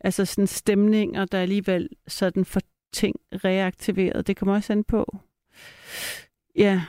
[0.00, 2.60] altså sådan stemninger, der alligevel sådan får
[2.92, 4.26] ting reaktiveret.
[4.26, 5.18] Det kommer også an på,
[6.56, 6.80] ja,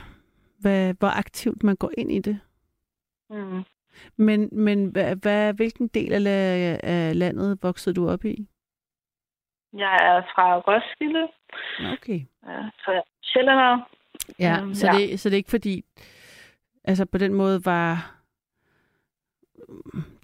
[0.60, 2.40] hvad, hvor aktivt man går ind i det.
[3.30, 3.62] Mm.
[4.16, 8.46] Men, men hvad, hvad, hvilken del af, af landet voksede du op i?
[9.72, 11.28] Jeg er fra Roskilde,
[11.92, 12.20] Okay.
[12.46, 13.88] ja, så er sjællander.
[14.38, 14.92] Ja, Øhm, så, ja.
[14.98, 15.84] Det, så det er ikke fordi,
[16.84, 18.16] altså på den måde var,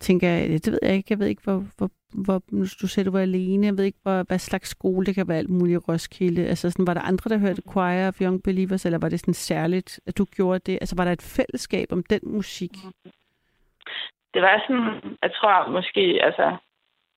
[0.01, 1.91] tænker jeg, det ved jeg ikke, jeg ved ikke, hvor, hvor,
[2.25, 2.43] hvor
[2.83, 5.39] du sagde, du var alene, jeg ved ikke, hvor, hvad slags skole, det kan være
[5.39, 6.47] alt muligt i Roskilde.
[6.47, 9.35] Altså sådan, var der andre, der hørte Choir of Young Believers, eller var det sådan
[9.35, 10.79] særligt, at du gjorde det?
[10.81, 12.73] Altså var der et fællesskab om den musik?
[14.35, 16.57] Det var sådan, jeg tror måske, altså,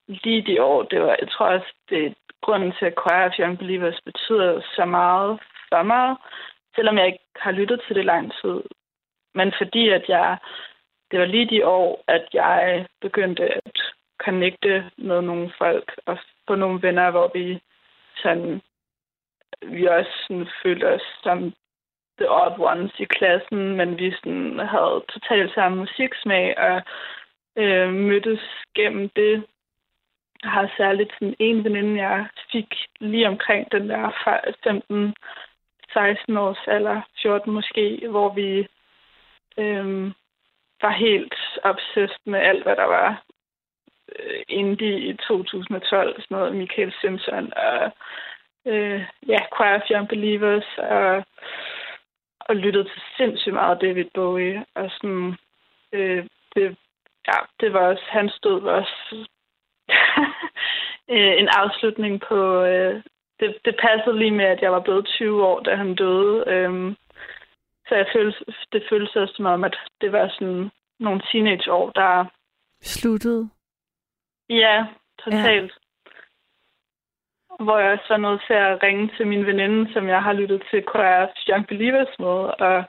[0.08, 3.40] lige de år, det var, jeg tror også, det er grunden til, at Choir of
[3.40, 6.16] Young Believers betyder så meget for mig,
[6.76, 8.62] selvom jeg ikke har lyttet til det lang tid.
[9.36, 10.38] Men fordi, at jeg,
[11.12, 13.78] det var lige de år, at jeg begyndte at
[14.18, 16.18] connecte med nogle folk og
[16.48, 17.60] få nogle venner, hvor vi
[18.24, 18.62] sådan,
[19.62, 21.54] vi også sådan følte os som
[22.20, 26.82] the odd ones i klassen, men vi sådan havde totalt samme musiksmag og
[27.56, 28.44] øh, mødtes
[28.76, 29.44] gennem det.
[30.44, 34.04] Jeg har særligt sådan en veninde, jeg fik lige omkring den der
[34.64, 35.16] 15
[35.94, 38.68] 16 års alder, 14 måske, hvor vi
[39.58, 40.12] øh,
[40.82, 43.24] var helt obsessed med alt, hvad der var
[44.16, 46.22] øh, indie i 2012.
[46.22, 47.92] Sådan noget Michael Simpson og
[48.66, 51.24] øh, ja, Choir of Young Believers og
[52.46, 54.66] og lyttede til sindssygt meget David Bowie.
[54.76, 55.36] Og sådan,
[55.92, 56.26] øh,
[56.56, 56.78] det,
[57.28, 59.16] ja, det var også, han stod var også
[61.16, 63.04] øh, en afslutning på, øh,
[63.40, 66.44] det, det passede lige med, at jeg var blevet 20 år, da han døde.
[66.48, 66.96] Øh,
[67.88, 72.26] så jeg følte, det føltes også som om, at det var sådan nogle teenageår, der,
[72.82, 73.50] Sluttede?
[74.50, 74.86] ja,
[75.20, 75.72] totalt.
[75.72, 75.85] Ja.
[77.60, 80.64] Hvor jeg også var nødt til at ringe til min veninde, som jeg har lyttet
[80.72, 82.38] til Choir Young Believers med,
[82.68, 82.84] og,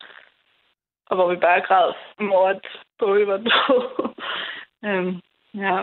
[1.06, 2.60] og hvor vi bare græd over, at
[2.98, 4.14] Bowie var død.
[4.88, 5.20] øhm,
[5.54, 5.82] ja.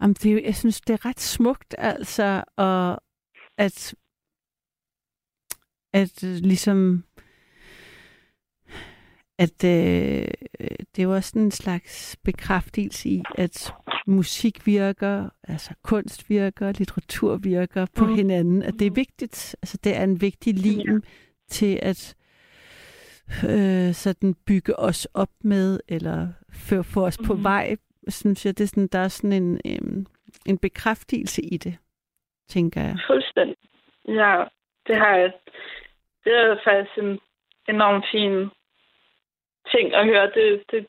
[0.00, 3.00] Jamen, det er, jo- jeg synes, det er ret smukt, altså, og
[3.58, 3.94] at,
[5.92, 7.04] at øh, ligesom,
[9.38, 10.28] at øh,
[10.96, 13.74] det jo også en slags bekræftelse i, at
[14.06, 18.14] musik virker, altså kunst virker, litteratur virker på Mm.
[18.14, 19.56] hinanden, at det er vigtigt.
[19.62, 21.02] Altså, det er en vigtig lim
[21.48, 22.14] til at
[23.48, 27.26] øh, sådan bygge os op med, eller føre få os mm.
[27.26, 27.76] på vej,
[28.08, 30.04] synes jeg, det er sådan, der er sådan en, øh,
[30.46, 31.76] en bekræftelse i det,
[32.48, 32.96] tænker jeg.
[33.06, 33.56] Fuldstændig.
[34.08, 34.44] Ja,
[34.86, 35.32] det har jeg.
[36.24, 37.18] Det er faktisk en
[37.68, 38.50] enormt fin
[39.74, 40.30] ting at høre.
[40.30, 40.86] Det, det,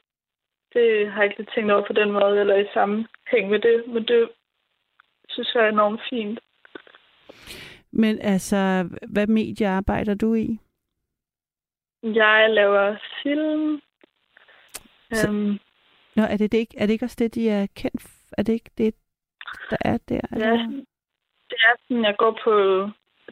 [0.74, 4.04] det har jeg ikke tænkt over på den måde, eller i sammenhæng med det, men
[4.08, 4.30] det
[5.30, 6.40] synes jeg er enormt fint.
[7.92, 10.60] Men altså, hvad medie arbejder du i?
[12.04, 13.82] Jeg laver film.
[15.12, 15.60] Så, um,
[16.16, 18.04] Nå, er det, det ikke, er det ikke også det, de er kendt
[18.38, 18.96] Er det ikke det,
[19.70, 20.22] der er der?
[20.32, 20.52] Ja,
[21.50, 22.54] det er sådan, jeg går på,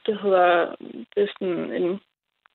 [0.05, 0.75] det hedder,
[1.15, 1.99] det er sådan en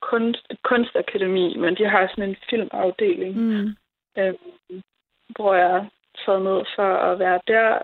[0.01, 3.77] kunst, kunstakademi, men de har sådan en filmafdeling, mm.
[4.19, 4.83] øhm,
[5.29, 5.85] hvor jeg er
[6.25, 7.79] taget ned for at være der.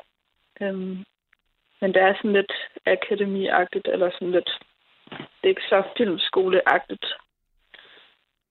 [0.61, 1.05] Øhm,
[1.81, 2.53] men det er sådan lidt
[2.87, 4.51] akademiagtigt, eller sådan lidt,
[5.11, 7.07] det er ikke så filmskoleagtigt.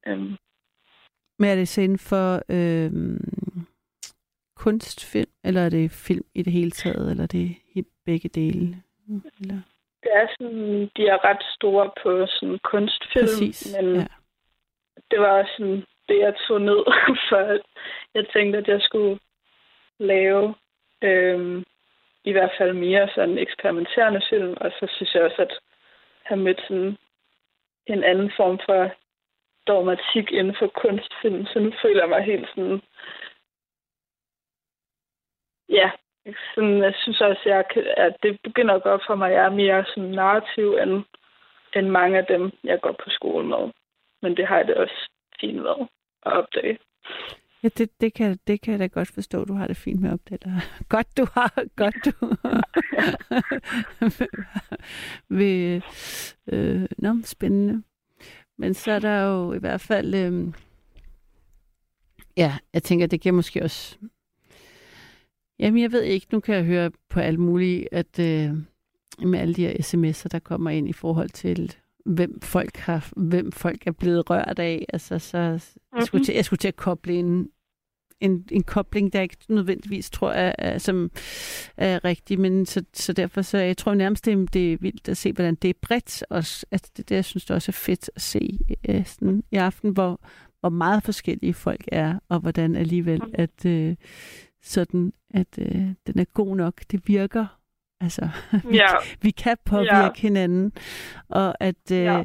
[0.07, 0.37] Øhm.
[1.39, 3.67] Men er det så inden for øhm,
[4.55, 7.55] kunstfilm, eller er det film i det hele taget, eller er det
[8.05, 8.83] begge dele?
[9.41, 9.61] Eller?
[10.03, 14.07] Det er sådan, de er ret store på sådan kunstfilm, Præcis, men ja.
[15.11, 16.81] det var sådan det, jeg tog ned,
[17.29, 17.59] for
[18.13, 19.19] jeg tænkte, at jeg skulle
[19.99, 20.55] lave
[21.01, 21.63] øhm,
[22.23, 25.59] i hvert fald mere sådan eksperimenterende film, og så synes jeg også, at
[26.23, 26.97] have mødt sådan
[27.87, 28.91] en anden form for
[29.67, 32.81] dogmatik inden for kunstfilm, så nu føler jeg mig helt sådan,
[35.69, 35.91] ja,
[36.55, 39.35] sådan, jeg synes også, jeg kan, at det begynder at gå op for mig, at
[39.35, 41.03] jeg er mere sådan narrativ end,
[41.75, 43.71] end mange af dem, jeg går på skole med.
[44.21, 45.09] Men det har jeg det også
[45.39, 45.87] fint med
[46.25, 46.77] at opdage.
[47.63, 50.09] Ja, det, det, kan, det kan jeg da godt forstå, du har det fint med
[50.09, 50.61] at opdage.
[50.95, 51.53] Godt, du har.
[51.75, 52.11] Godt, du
[55.37, 55.81] Ved,
[56.51, 57.83] øh, nå, spændende.
[58.57, 60.15] Men så er der jo i hvert fald...
[60.15, 60.53] Øh,
[62.37, 63.97] ja, jeg tænker, det giver måske også
[65.59, 66.27] Jamen, jeg ved ikke.
[66.31, 68.51] Nu kan jeg høre på alt muligt, at øh,
[69.19, 71.75] med alle de her sms'er, der kommer ind i forhold til,
[72.05, 74.85] hvem folk, har, hvem folk er blevet rørt af.
[74.93, 75.97] Altså, så mm-hmm.
[75.97, 76.25] jeg, skulle mhm.
[76.25, 77.49] til, jeg skulle til at koble en,
[78.19, 81.11] en, en kobling, der ikke nødvendigvis tror er, er, som
[81.77, 85.09] er rigtig, men så, så derfor så jeg tror nærmest, det, er, det er vildt
[85.09, 86.23] at se, hvordan det er bredt.
[86.29, 89.55] Og, altså, det der, jeg synes det også er fedt at se øh, sådan, i
[89.55, 90.21] aften, hvor,
[90.59, 93.31] hvor meget forskellige folk er, og hvordan alligevel, mm.
[93.33, 93.95] at øh,
[94.63, 96.81] sådan, at øh, den er god nok.
[96.91, 97.59] Det virker.
[98.01, 98.29] Altså,
[98.69, 98.87] vi, ja.
[99.21, 100.11] vi kan påvirke ja.
[100.15, 100.73] hinanden,
[101.29, 102.23] og at øh, ja.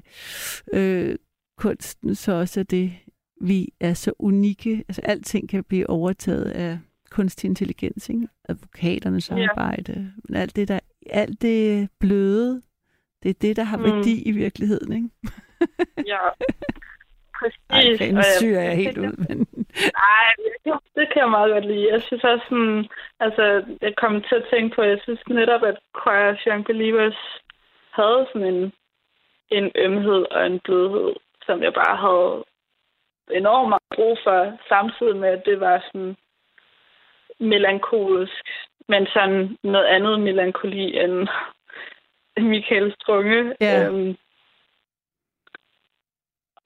[0.73, 1.17] øh,
[1.57, 2.93] kunsten så også er det,
[3.41, 4.85] vi er så unikke.
[4.89, 6.79] Altså, alting kan blive overtaget af
[7.11, 8.29] kunstig intelligens, ikke?
[8.49, 9.49] advokaternes ja.
[9.51, 10.81] arbejde, men alt det der,
[11.11, 12.63] alt det bløde,
[13.23, 13.83] det er det, der har mm.
[13.85, 15.09] værdi i virkeligheden, ikke?
[16.07, 16.19] ja.
[17.39, 17.61] Præcis.
[17.71, 19.15] Ej, okay, nu syr jeg helt ud.
[19.29, 19.39] Men...
[20.05, 20.29] Nej,
[20.97, 21.93] det kan jeg meget godt lide.
[21.93, 22.89] Jeg synes også sådan,
[23.21, 23.43] altså,
[23.83, 27.21] jeg kom til at tænke på, jeg synes netop, at Choir Young Believers
[27.91, 28.73] havde sådan en,
[29.51, 31.15] en ømhed og en blødhed,
[31.47, 32.45] som jeg bare havde
[33.41, 36.17] enormt meget brug for, samtidig med, at det var sådan
[37.41, 38.45] melankolisk,
[38.89, 41.29] men sådan noget andet melankoli end
[42.53, 43.55] Michael Strunge.
[43.61, 43.87] Ja.
[43.87, 44.17] Øhm,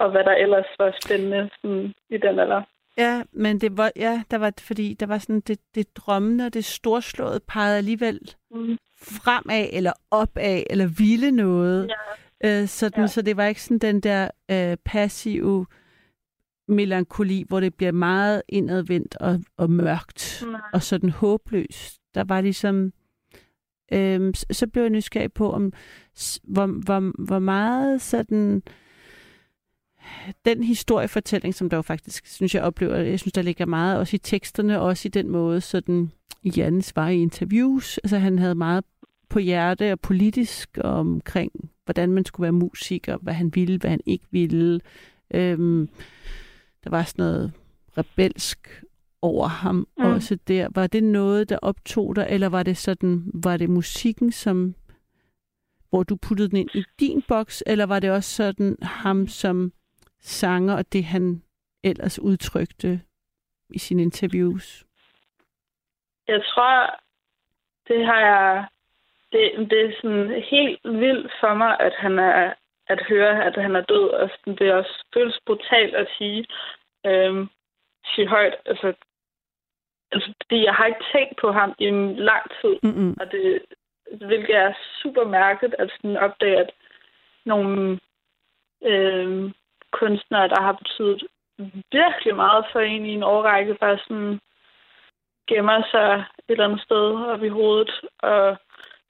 [0.02, 2.62] og hvad der ellers var spændende sådan, i den alder.
[2.98, 6.54] Ja, men det var, ja, der var, fordi der var sådan det, det drømmende og
[6.54, 8.78] det storslåede pegede alligevel mm.
[8.96, 11.90] fremad eller opad eller ville noget.
[12.44, 12.60] Ja.
[12.62, 13.06] Øh, sådan, ja.
[13.06, 15.66] Så det var ikke sådan den der øh, passive
[16.68, 20.60] melankoli, hvor det bliver meget indadvendt og, og mørkt Nej.
[20.72, 22.00] og sådan håbløst.
[22.14, 22.92] Der var ligesom...
[23.92, 25.72] Øh, så blev jeg nysgerrig på, om
[26.42, 28.56] hvor, hvor, hvor meget sådan...
[28.56, 28.72] Øh,
[30.44, 34.16] den historiefortælling, som der jo faktisk, synes jeg oplever, jeg synes, der ligger meget også
[34.16, 36.10] i teksterne, også i den måde, sådan
[36.44, 37.98] Jans var i interviews.
[37.98, 38.84] Altså han havde meget
[39.28, 41.52] på hjerte og politisk omkring,
[41.84, 44.80] hvordan man skulle være musiker, hvad han ville, hvad han ikke ville.
[45.34, 45.88] Øhm,
[46.84, 47.52] der var sådan noget
[47.98, 48.82] rebelsk
[49.22, 50.04] over ham mm.
[50.04, 50.68] også der.
[50.74, 54.74] Var det noget, der optog dig, eller var det sådan, var det musikken, som
[55.90, 59.72] hvor du puttede den ind i din boks, eller var det også sådan ham som
[60.22, 61.42] sanger og det, han
[61.84, 63.00] ellers udtrykte
[63.70, 64.84] i sine interviews?
[66.28, 67.00] Jeg tror,
[67.88, 68.66] det har jeg...
[69.32, 72.54] Det, det er sådan helt vildt for mig, at han er
[72.86, 74.08] at høre, at han er død.
[74.08, 76.46] Og sådan, det er også føles brutalt at sige,
[77.06, 77.48] øhm,
[78.14, 78.56] sige højt.
[78.66, 78.92] Altså,
[80.12, 82.74] altså, fordi jeg har ikke tænkt på ham i en lang tid.
[82.82, 83.16] Mm-hmm.
[83.20, 83.62] Og det,
[84.26, 86.70] hvilket er super mærkeligt at sådan opdage, at
[87.44, 88.00] nogle
[88.84, 89.52] øhm,
[89.92, 91.22] kunstnere, der har betydet
[91.92, 94.40] virkelig meget for en i en årrække, bare sådan
[95.48, 97.92] gemmer sig et eller andet sted op i hovedet.
[98.18, 98.56] Og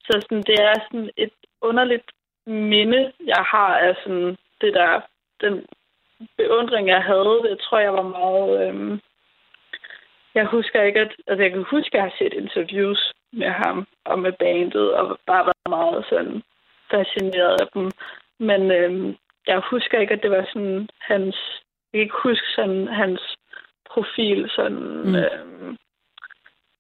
[0.05, 2.11] så sådan, det er sådan et underligt
[2.47, 5.01] minde, jeg har af sådan det der,
[5.41, 5.67] den
[6.37, 7.41] beundring, jeg havde.
[7.49, 8.69] Det tror jeg var meget...
[8.69, 9.01] Øhm,
[10.35, 11.13] jeg husker ikke, at...
[11.27, 15.19] Altså, jeg kan huske, at jeg har set interviews med ham og med bandet, og
[15.27, 16.43] bare været meget sådan
[16.91, 17.91] fascineret af dem.
[18.39, 19.17] Men øhm,
[19.47, 21.37] jeg husker ikke, at det var sådan hans...
[21.93, 23.21] Jeg kan ikke huske sådan hans
[23.91, 25.03] profil sådan...
[25.09, 25.15] Mm.
[25.15, 25.79] Øhm,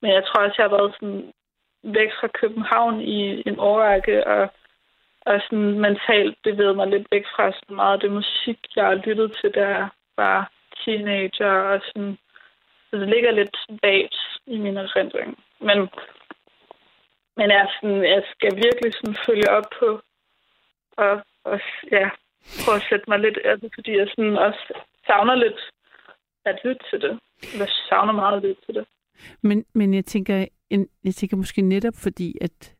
[0.02, 1.32] men jeg tror også, jeg har været sådan
[1.82, 4.48] væk fra København i en årrække, og,
[5.20, 8.94] og sådan mentalt bevæget mig lidt væk fra sådan meget af det musik, jeg har
[8.94, 10.50] lyttet til, da jeg var
[10.84, 12.18] teenager, og sådan,
[12.90, 15.38] så det ligger lidt vagt i min erindring.
[15.60, 15.78] Men,
[17.36, 20.00] men jeg, sådan, jeg skal virkelig sådan følge op på,
[20.96, 21.60] og, og
[21.90, 22.10] ja,
[22.64, 24.62] prøve at sætte mig lidt af det, fordi jeg sådan også
[25.06, 25.60] savner lidt
[26.44, 27.18] at lytte til det.
[27.58, 28.84] Jeg savner meget at lytte til det.
[29.42, 32.74] Men, men jeg tænker, en, jeg tænker måske netop fordi, at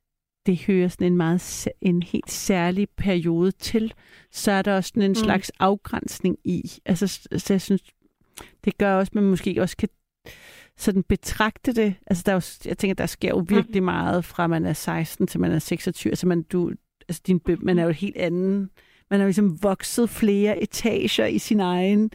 [0.47, 3.95] det hører sådan en meget en helt særlig periode til,
[4.31, 5.15] så er der også sådan en mm.
[5.15, 6.63] slags afgrænsning i.
[6.87, 7.83] Altså, så jeg synes,
[8.65, 9.89] det gør også, at man måske også kan
[10.77, 11.95] sådan betragte det.
[12.07, 13.85] Altså, der er jo, jeg tænker, der sker jo virkelig mm.
[13.85, 16.11] meget fra man er 16 til man er 26.
[16.11, 16.73] Altså, man, du,
[17.09, 18.71] altså din, man er jo et helt anden
[19.13, 22.11] man har ligesom vokset flere etager i sin egen,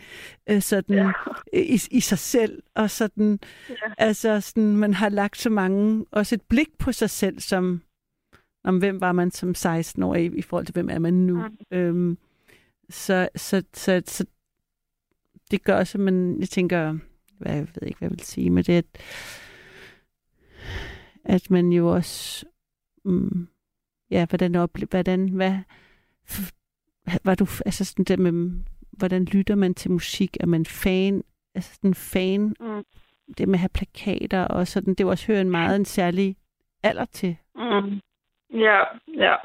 [0.50, 1.12] øh, sådan, ja.
[1.54, 3.40] i, i sig selv, og sådan,
[3.70, 3.76] ja.
[3.98, 7.82] altså sådan, man har lagt så mange, også et blik på sig selv, som,
[8.64, 11.48] om hvem var man som 16 år i, i forhold til, hvem er man nu.
[11.48, 11.78] Mm.
[11.78, 12.18] Øhm,
[12.90, 14.26] så, så, så, så,
[15.52, 16.98] det gør også, at man, jeg tænker,
[17.40, 19.02] hvad, jeg ved ikke, hvad jeg vil sige, men det er, at,
[21.26, 22.46] at man jo også,
[23.06, 23.48] um,
[24.10, 25.58] ja, hvordan, oplever, hvordan, hvad,
[27.24, 28.52] var du, altså sådan der med,
[28.92, 30.38] hvordan lytter man til musik?
[30.40, 31.24] Er man fan?
[31.56, 32.42] Altså sådan fan?
[32.42, 32.84] Mm.
[33.38, 36.36] Det med at have plakater og sådan, det var også høre en meget en særlig
[36.84, 37.38] alder til.
[37.56, 38.00] Mm.
[38.54, 38.80] Ja,
[39.18, 39.36] ja.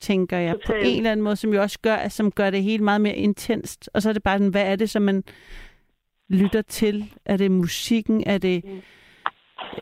[0.00, 0.66] Tænker jeg, Total.
[0.66, 3.16] på en eller anden måde, som jo også gør, som gør det helt meget mere
[3.16, 3.90] intenst.
[3.94, 5.24] Og så er det bare sådan, hvad er det, som man
[6.28, 7.12] lytter til?
[7.24, 8.22] Er det musikken?
[8.26, 8.80] Er det mm.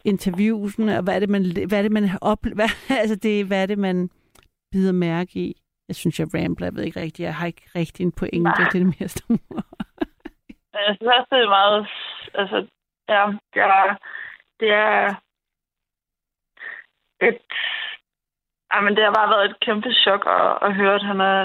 [0.04, 0.88] interviewsen?
[0.88, 2.68] Og hvad er det, man, hvad er det, man oplever?
[3.00, 4.10] Altså det, hvad er det, man
[4.72, 5.56] bider mærke i?
[5.88, 6.66] Jeg synes, jeg rambler.
[6.66, 7.26] Jeg ved ikke rigtigt.
[7.26, 8.38] Jeg har ikke rigtig en pointe.
[8.38, 8.54] Nej.
[8.58, 9.62] Det er det mere store.
[10.86, 11.88] jeg synes også, det er meget...
[12.34, 12.56] Altså,
[13.08, 13.22] ja,
[13.54, 13.96] det er,
[14.60, 15.14] det er
[17.20, 17.40] et...
[18.72, 21.42] Jamen, det har bare været et kæmpe chok at, at høre, at han er,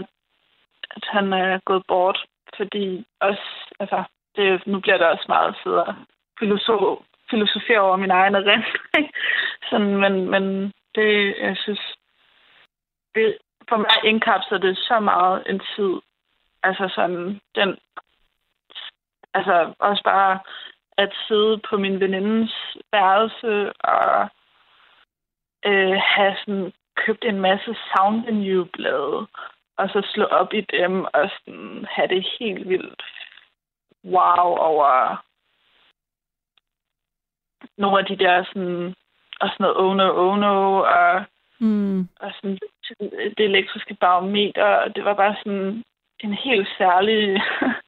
[0.96, 2.26] at han er gået bort.
[2.58, 3.48] Fordi også,
[3.80, 4.04] altså,
[4.36, 6.06] det, nu bliver der også meget sidder
[6.40, 6.98] filosof,
[7.30, 9.06] filosofere over min egen erindring.
[9.70, 10.44] Sådan, men, men
[10.96, 11.82] det, jeg synes,
[13.16, 13.38] det,
[13.72, 15.94] for mig indkapsler det så meget en tid.
[16.64, 17.70] Altså sådan, den,
[19.34, 20.40] altså også bare
[20.98, 22.54] at sidde på min venindes
[22.92, 24.30] værelse og
[25.66, 29.28] øh, have sådan købt en masse Sound New-blade,
[29.78, 33.04] og så slå op i dem og sådan have det helt vildt
[34.04, 35.24] wow over
[37.78, 38.96] nogle af de der sådan,
[39.42, 41.26] og sådan noget oh no, oh no, og
[41.62, 42.00] Mm.
[42.20, 42.60] Og sådan,
[43.02, 45.84] øh, det elektriske barometer, og det var bare sådan
[46.20, 47.42] en helt særlig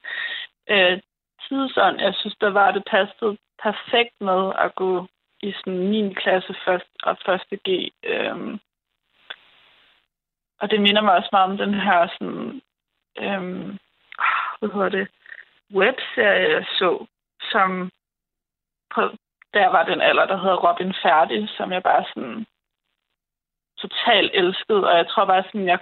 [0.74, 1.02] øh,
[1.48, 2.00] tidsånd.
[2.02, 5.08] Jeg synes, der var det passet perfekt med at gå
[5.42, 6.14] i sådan 9.
[6.14, 7.18] klasse først, og
[7.52, 7.60] 1.
[7.68, 7.92] G.
[8.04, 8.60] Øhm,
[10.60, 12.62] og det minder mig også meget om den her sådan,
[13.18, 13.80] øhm,
[14.60, 15.08] hvad hedder det,
[15.74, 17.06] webserie, jeg så,
[17.52, 17.92] som
[18.96, 19.02] på,
[19.54, 22.46] der var den alder, der hedder Robin Færdig, som jeg bare sådan
[23.84, 25.80] totalt elsket, og jeg tror bare sådan, jeg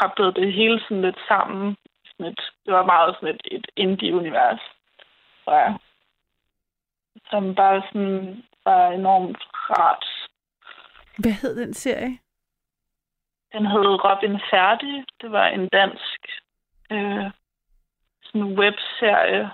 [0.00, 1.76] koblede det hele sådan lidt sammen.
[2.06, 4.62] Sådan et, det var meget sådan et, et indie-univers,
[5.44, 5.74] tror jeg.
[7.30, 10.04] Som bare sådan var enormt rart.
[11.18, 12.18] Hvad hed den serie?
[13.52, 15.04] Den hed Robin Færdig.
[15.20, 16.20] Det var en dansk
[16.90, 17.30] øh,
[18.22, 19.50] sådan webserie.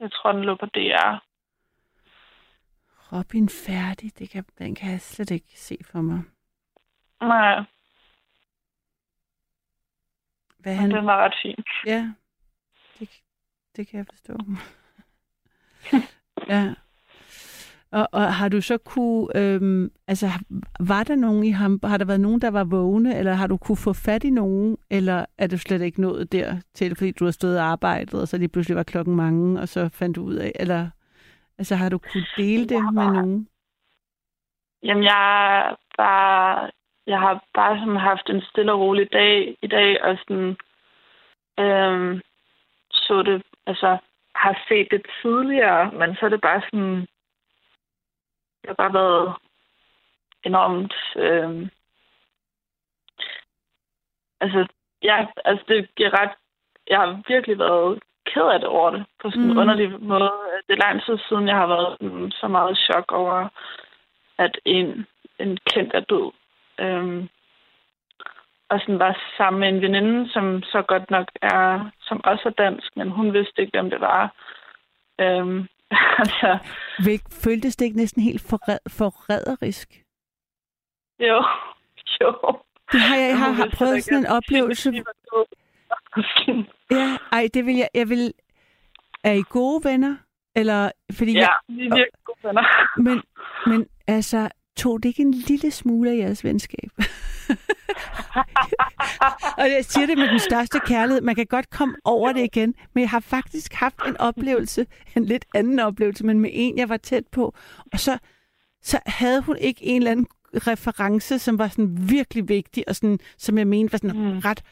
[0.00, 1.28] Jeg tror, den lå på DR.
[3.12, 6.22] Robin Færdig, det kan, den kan jeg slet ikke se for mig.
[7.20, 7.64] Nej.
[10.58, 10.90] Hvad han...
[10.90, 11.64] den var ret fin.
[11.86, 12.12] Ja,
[12.98, 13.08] det,
[13.76, 14.36] det kan jeg forstå.
[16.54, 16.74] ja.
[17.90, 20.28] Og, og har du så kunne, øhm, altså
[20.80, 23.56] var der nogen i ham, har der været nogen, der var vågne, eller har du
[23.56, 27.24] kunne få fat i nogen, eller er du slet ikke nået der til, fordi du
[27.24, 30.22] har stået og arbejdet, og så lige pludselig var klokken mange, og så fandt du
[30.22, 30.90] ud af, eller
[31.58, 33.48] altså har du kunne dele det med nogen?
[34.82, 36.70] Jamen jeg var
[37.08, 40.56] jeg har bare sådan haft en stille og rolig dag i dag, og sådan,
[41.60, 42.20] øhm,
[42.90, 43.98] så det altså,
[44.34, 47.00] har set det tidligere, men så er det bare sådan,
[48.60, 49.34] det har bare været
[50.44, 51.68] enormt, øh,
[54.40, 54.66] altså,
[55.02, 56.30] ja, altså det giver ret,
[56.86, 59.58] jeg har virkelig været ked af det over det, på sådan en Mm.
[59.58, 60.32] underlig måde.
[60.66, 63.48] Det er lang tid siden, jeg har været sådan, så meget chok over,
[64.38, 65.06] at en,
[65.38, 66.32] en kendt er død.
[66.78, 67.28] Øhm,
[68.70, 72.62] og sådan var sammen med en veninde, som så godt nok er, som også er
[72.64, 74.34] dansk, men hun vidste ikke, hvem det var.
[75.20, 75.68] Øhm,
[76.22, 76.58] altså,
[77.04, 79.88] Vil, føltes det ikke næsten helt forræd, forræderisk?
[81.20, 81.44] jo,
[82.20, 82.58] jo.
[82.92, 84.92] Det har jeg, jeg har, har prøvet sådan en oplevelse.
[86.90, 88.32] Ja, ej, det vil jeg, jeg vil...
[89.24, 90.16] Er I gode venner?
[90.54, 92.62] Eller, fordi ja, jeg, vi er virkelig gode venner.
[93.06, 93.22] men,
[93.66, 94.48] men altså,
[94.78, 96.90] tog det ikke en lille smule af jeres venskab?
[99.58, 101.20] og jeg siger det med den største kærlighed.
[101.20, 105.24] Man kan godt komme over det igen, men jeg har faktisk haft en oplevelse, en
[105.24, 107.54] lidt anden oplevelse, men med en, jeg var tæt på.
[107.92, 108.18] Og så,
[108.82, 113.18] så havde hun ikke en eller anden reference, som var sådan virkelig vigtig, og sådan,
[113.38, 114.38] som jeg mente var sådan Mm.
[114.38, 114.62] ret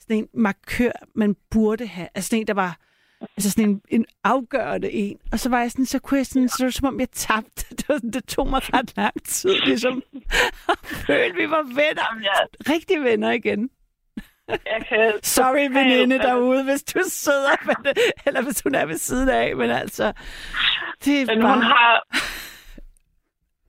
[0.00, 2.08] sådan en markør, man burde have.
[2.14, 2.78] Altså sådan en, der var
[3.20, 5.18] altså sådan en, en afgørende en.
[5.32, 7.10] Og så var jeg sådan, så kunne jeg sådan, så det var som om jeg
[7.10, 7.76] tabte.
[7.76, 10.02] Det, var, det tog mig ret lang tid, ligesom
[10.72, 12.02] at føle, vi var venner.
[12.10, 13.70] Jamen, jeg, Rigtige venner igen.
[14.48, 18.96] jeg kan Sorry, veninde derude, hvis du sidder med det, eller hvis hun er ved
[18.96, 20.12] siden af, men altså,
[21.04, 21.54] det er Men bare...
[21.54, 22.02] hun har...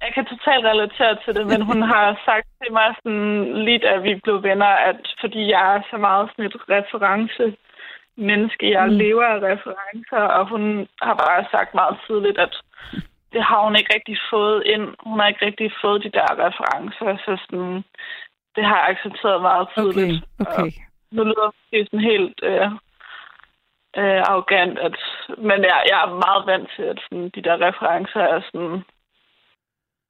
[0.01, 3.97] Jeg kan totalt relatere til det, men hun har sagt til mig sådan, lige da
[3.97, 7.43] vi blev venner, at fordi jeg er så meget sådan et reference
[8.15, 8.93] menneske, jeg Mm.
[8.97, 12.57] lever af referencer, og hun har bare sagt meget tidligt, at
[13.33, 14.95] det har hun ikke rigtig fået ind.
[14.99, 17.83] Hun har ikke rigtig fået de der referencer, så sådan,
[18.55, 20.23] det har jeg accepteret meget Okay, tidligt.
[20.39, 20.71] okay.
[21.11, 22.67] nu lyder det sådan helt øh,
[23.97, 24.95] øh, arrogant, at,
[25.37, 28.83] men jeg, jeg er meget vant til, at sådan, de der referencer er sådan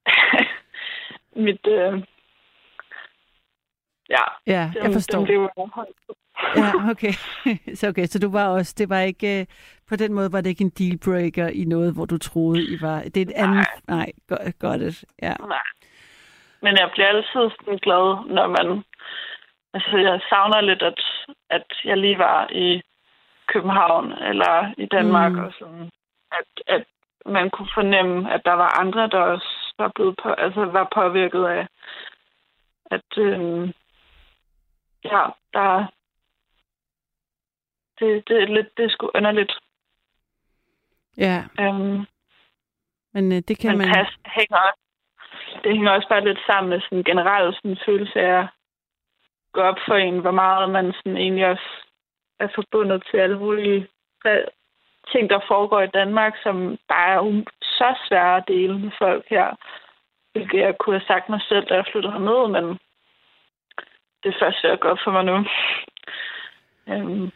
[1.46, 1.66] mit...
[1.66, 2.02] Øh,
[4.10, 5.18] ja, Ja, dem, jeg forstår.
[5.18, 5.88] Dem lever jeg højt.
[6.56, 7.12] Ja, okay.
[7.78, 9.46] Så okay, så du var også, det var ikke, øh,
[9.88, 13.00] på den måde var det ikke en dealbreaker i noget, hvor du troede, I var,
[13.00, 15.34] det er et andet, nej, godt, godt det, ja.
[15.40, 15.62] Nej.
[16.62, 18.06] Men jeg bliver altid sådan glad,
[18.36, 18.84] når man...
[19.74, 21.00] Altså, jeg savner lidt, at,
[21.50, 22.82] at jeg lige var i
[23.46, 25.44] København eller i Danmark, mm.
[25.44, 25.90] og sådan,
[26.32, 26.84] at, at
[27.26, 31.44] man kunne fornemme, at der var andre, der også var, blevet på, altså, var påvirket
[31.44, 31.66] af,
[32.90, 33.72] at øhm,
[35.04, 35.22] ja,
[35.52, 35.86] der
[38.02, 39.52] det, det er lidt, det er sgu underligt.
[41.16, 42.06] Ja, Øhm,
[43.14, 43.88] men øh, det kan men man...
[43.94, 44.80] pas hænger også,
[45.64, 48.46] det hænger også bare lidt sammen med sådan en generel sådan følelse af at
[49.52, 51.68] gå op for en, hvor meget man sådan egentlig også
[52.40, 53.88] er forbundet til alle mulige
[55.12, 59.24] ting, der foregår i Danmark, som bare er um- så svære at dele med folk
[59.28, 59.48] her.
[60.32, 62.78] Hvilket jeg kunne have sagt mig selv, da jeg flyttede herned, men
[64.22, 65.36] det er først ved at gå op for mig nu.
[66.88, 67.32] Øhm,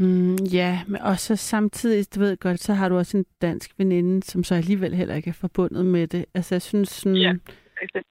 [0.00, 4.22] Mm, ja, men også samtidig, du ved godt, så har du også en dansk veninde,
[4.26, 6.24] som så alligevel heller ikke er forbundet med det.
[6.34, 7.32] Altså, jeg synes sådan, Ja.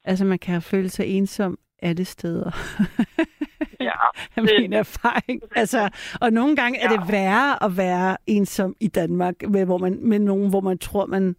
[0.04, 2.52] altså man kan føle sig ensom alle steder.
[3.80, 3.92] ja,
[4.42, 5.42] Det- min erfaring.
[5.56, 5.90] Altså,
[6.22, 6.98] og nogle gange er Ja.
[6.98, 11.06] det værre at være ensom i Danmark, med, hvor man, med nogen, hvor man tror,
[11.06, 11.36] man...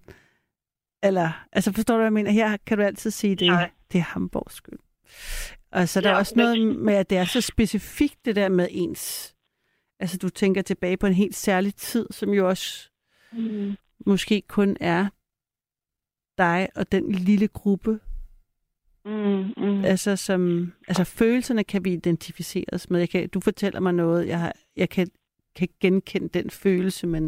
[1.02, 2.30] Eller, altså forstår du, hvad jeg mener?
[2.30, 3.70] Her kan du altid sige, det, Nej.
[3.92, 4.78] det er Hamburgs skyld.
[5.72, 8.36] Og så der er Ja, også men- noget med, at det er så specifikt, det
[8.36, 9.34] der med ens...
[10.00, 12.90] Altså, du tænker tilbage på en helt særlig tid, som jo også
[13.32, 13.76] mm,
[14.06, 15.08] måske kun er
[16.38, 18.00] dig og den lille gruppe,
[19.04, 19.84] mm, mm.
[19.84, 22.98] altså som altså følelserne kan vi identificeres med.
[23.00, 25.08] Jeg kan, du fortæller mig noget, jeg, har, jeg kan,
[25.54, 27.24] kan genkende den følelse, men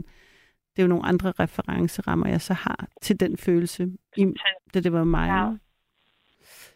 [0.77, 4.27] det er jo nogle andre referencerammer, jeg så har til den følelse, i,
[4.75, 5.29] da det var mig.
[5.29, 5.57] Ja.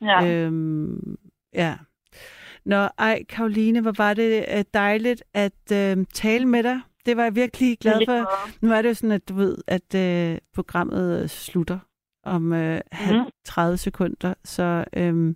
[0.00, 0.26] Ja.
[0.26, 1.16] Øhm,
[1.54, 1.76] ja.
[2.66, 6.80] Nå, ej, Karoline, hvor var det øh, dejligt at øh, tale med dig.
[7.06, 8.30] Det var jeg virkelig glad for.
[8.66, 11.78] Nu er det jo sådan, at du ved, at øh, programmet øh, slutter
[12.24, 13.30] om øh, Mhm.
[13.44, 15.34] 30 sekunder, så øh,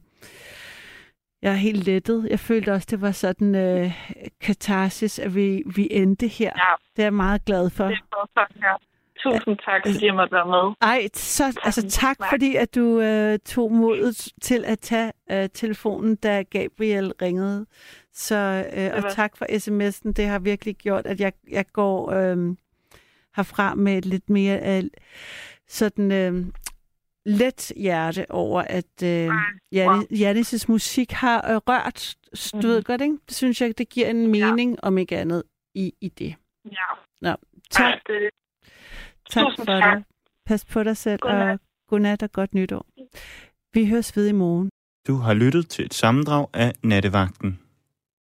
[1.42, 2.26] jeg er helt lettet.
[2.30, 3.92] Jeg følte også, det var sådan øh,
[4.40, 6.52] katarsis, at vi, vi endte her.
[6.56, 6.74] Ja.
[6.96, 7.84] Det er jeg meget glad for.
[7.84, 8.72] Det er godt, ja.
[9.22, 10.74] Tusind tak, fordi jeg måtte være med.
[10.80, 16.16] Ej, så, altså tak, fordi at du øh, tog modet til at tage øh, telefonen,
[16.16, 17.66] da Gabriel ringede.
[18.12, 20.12] Så, øh, og tak for sms'en.
[20.12, 22.56] Det har virkelig gjort, at jeg, jeg går øh,
[23.36, 24.84] herfra med et lidt mere øh,
[25.68, 26.46] sådan øh,
[27.26, 29.28] let hjerte over, at øh,
[30.12, 32.14] Jannes' musik har øh, rørt.
[32.52, 32.62] Du Mhm.
[32.68, 33.16] ved godt, ikke?
[33.28, 35.42] Det synes jeg, det giver en mening, om ikke andet,
[35.74, 36.34] i, i det.
[36.64, 36.70] Ja,
[37.20, 37.34] Nå,
[37.70, 38.30] tak, At, øh,
[39.30, 39.96] tak tusind for tak.
[39.96, 40.04] det.
[40.46, 41.52] Pas på dig selv, Godnat.
[41.52, 41.58] og
[41.88, 42.86] godnat og godt nytår.
[43.74, 44.70] Vi høres ved i morgen.
[45.06, 47.58] Du har lyttet til et sammendrag af Nattevagten.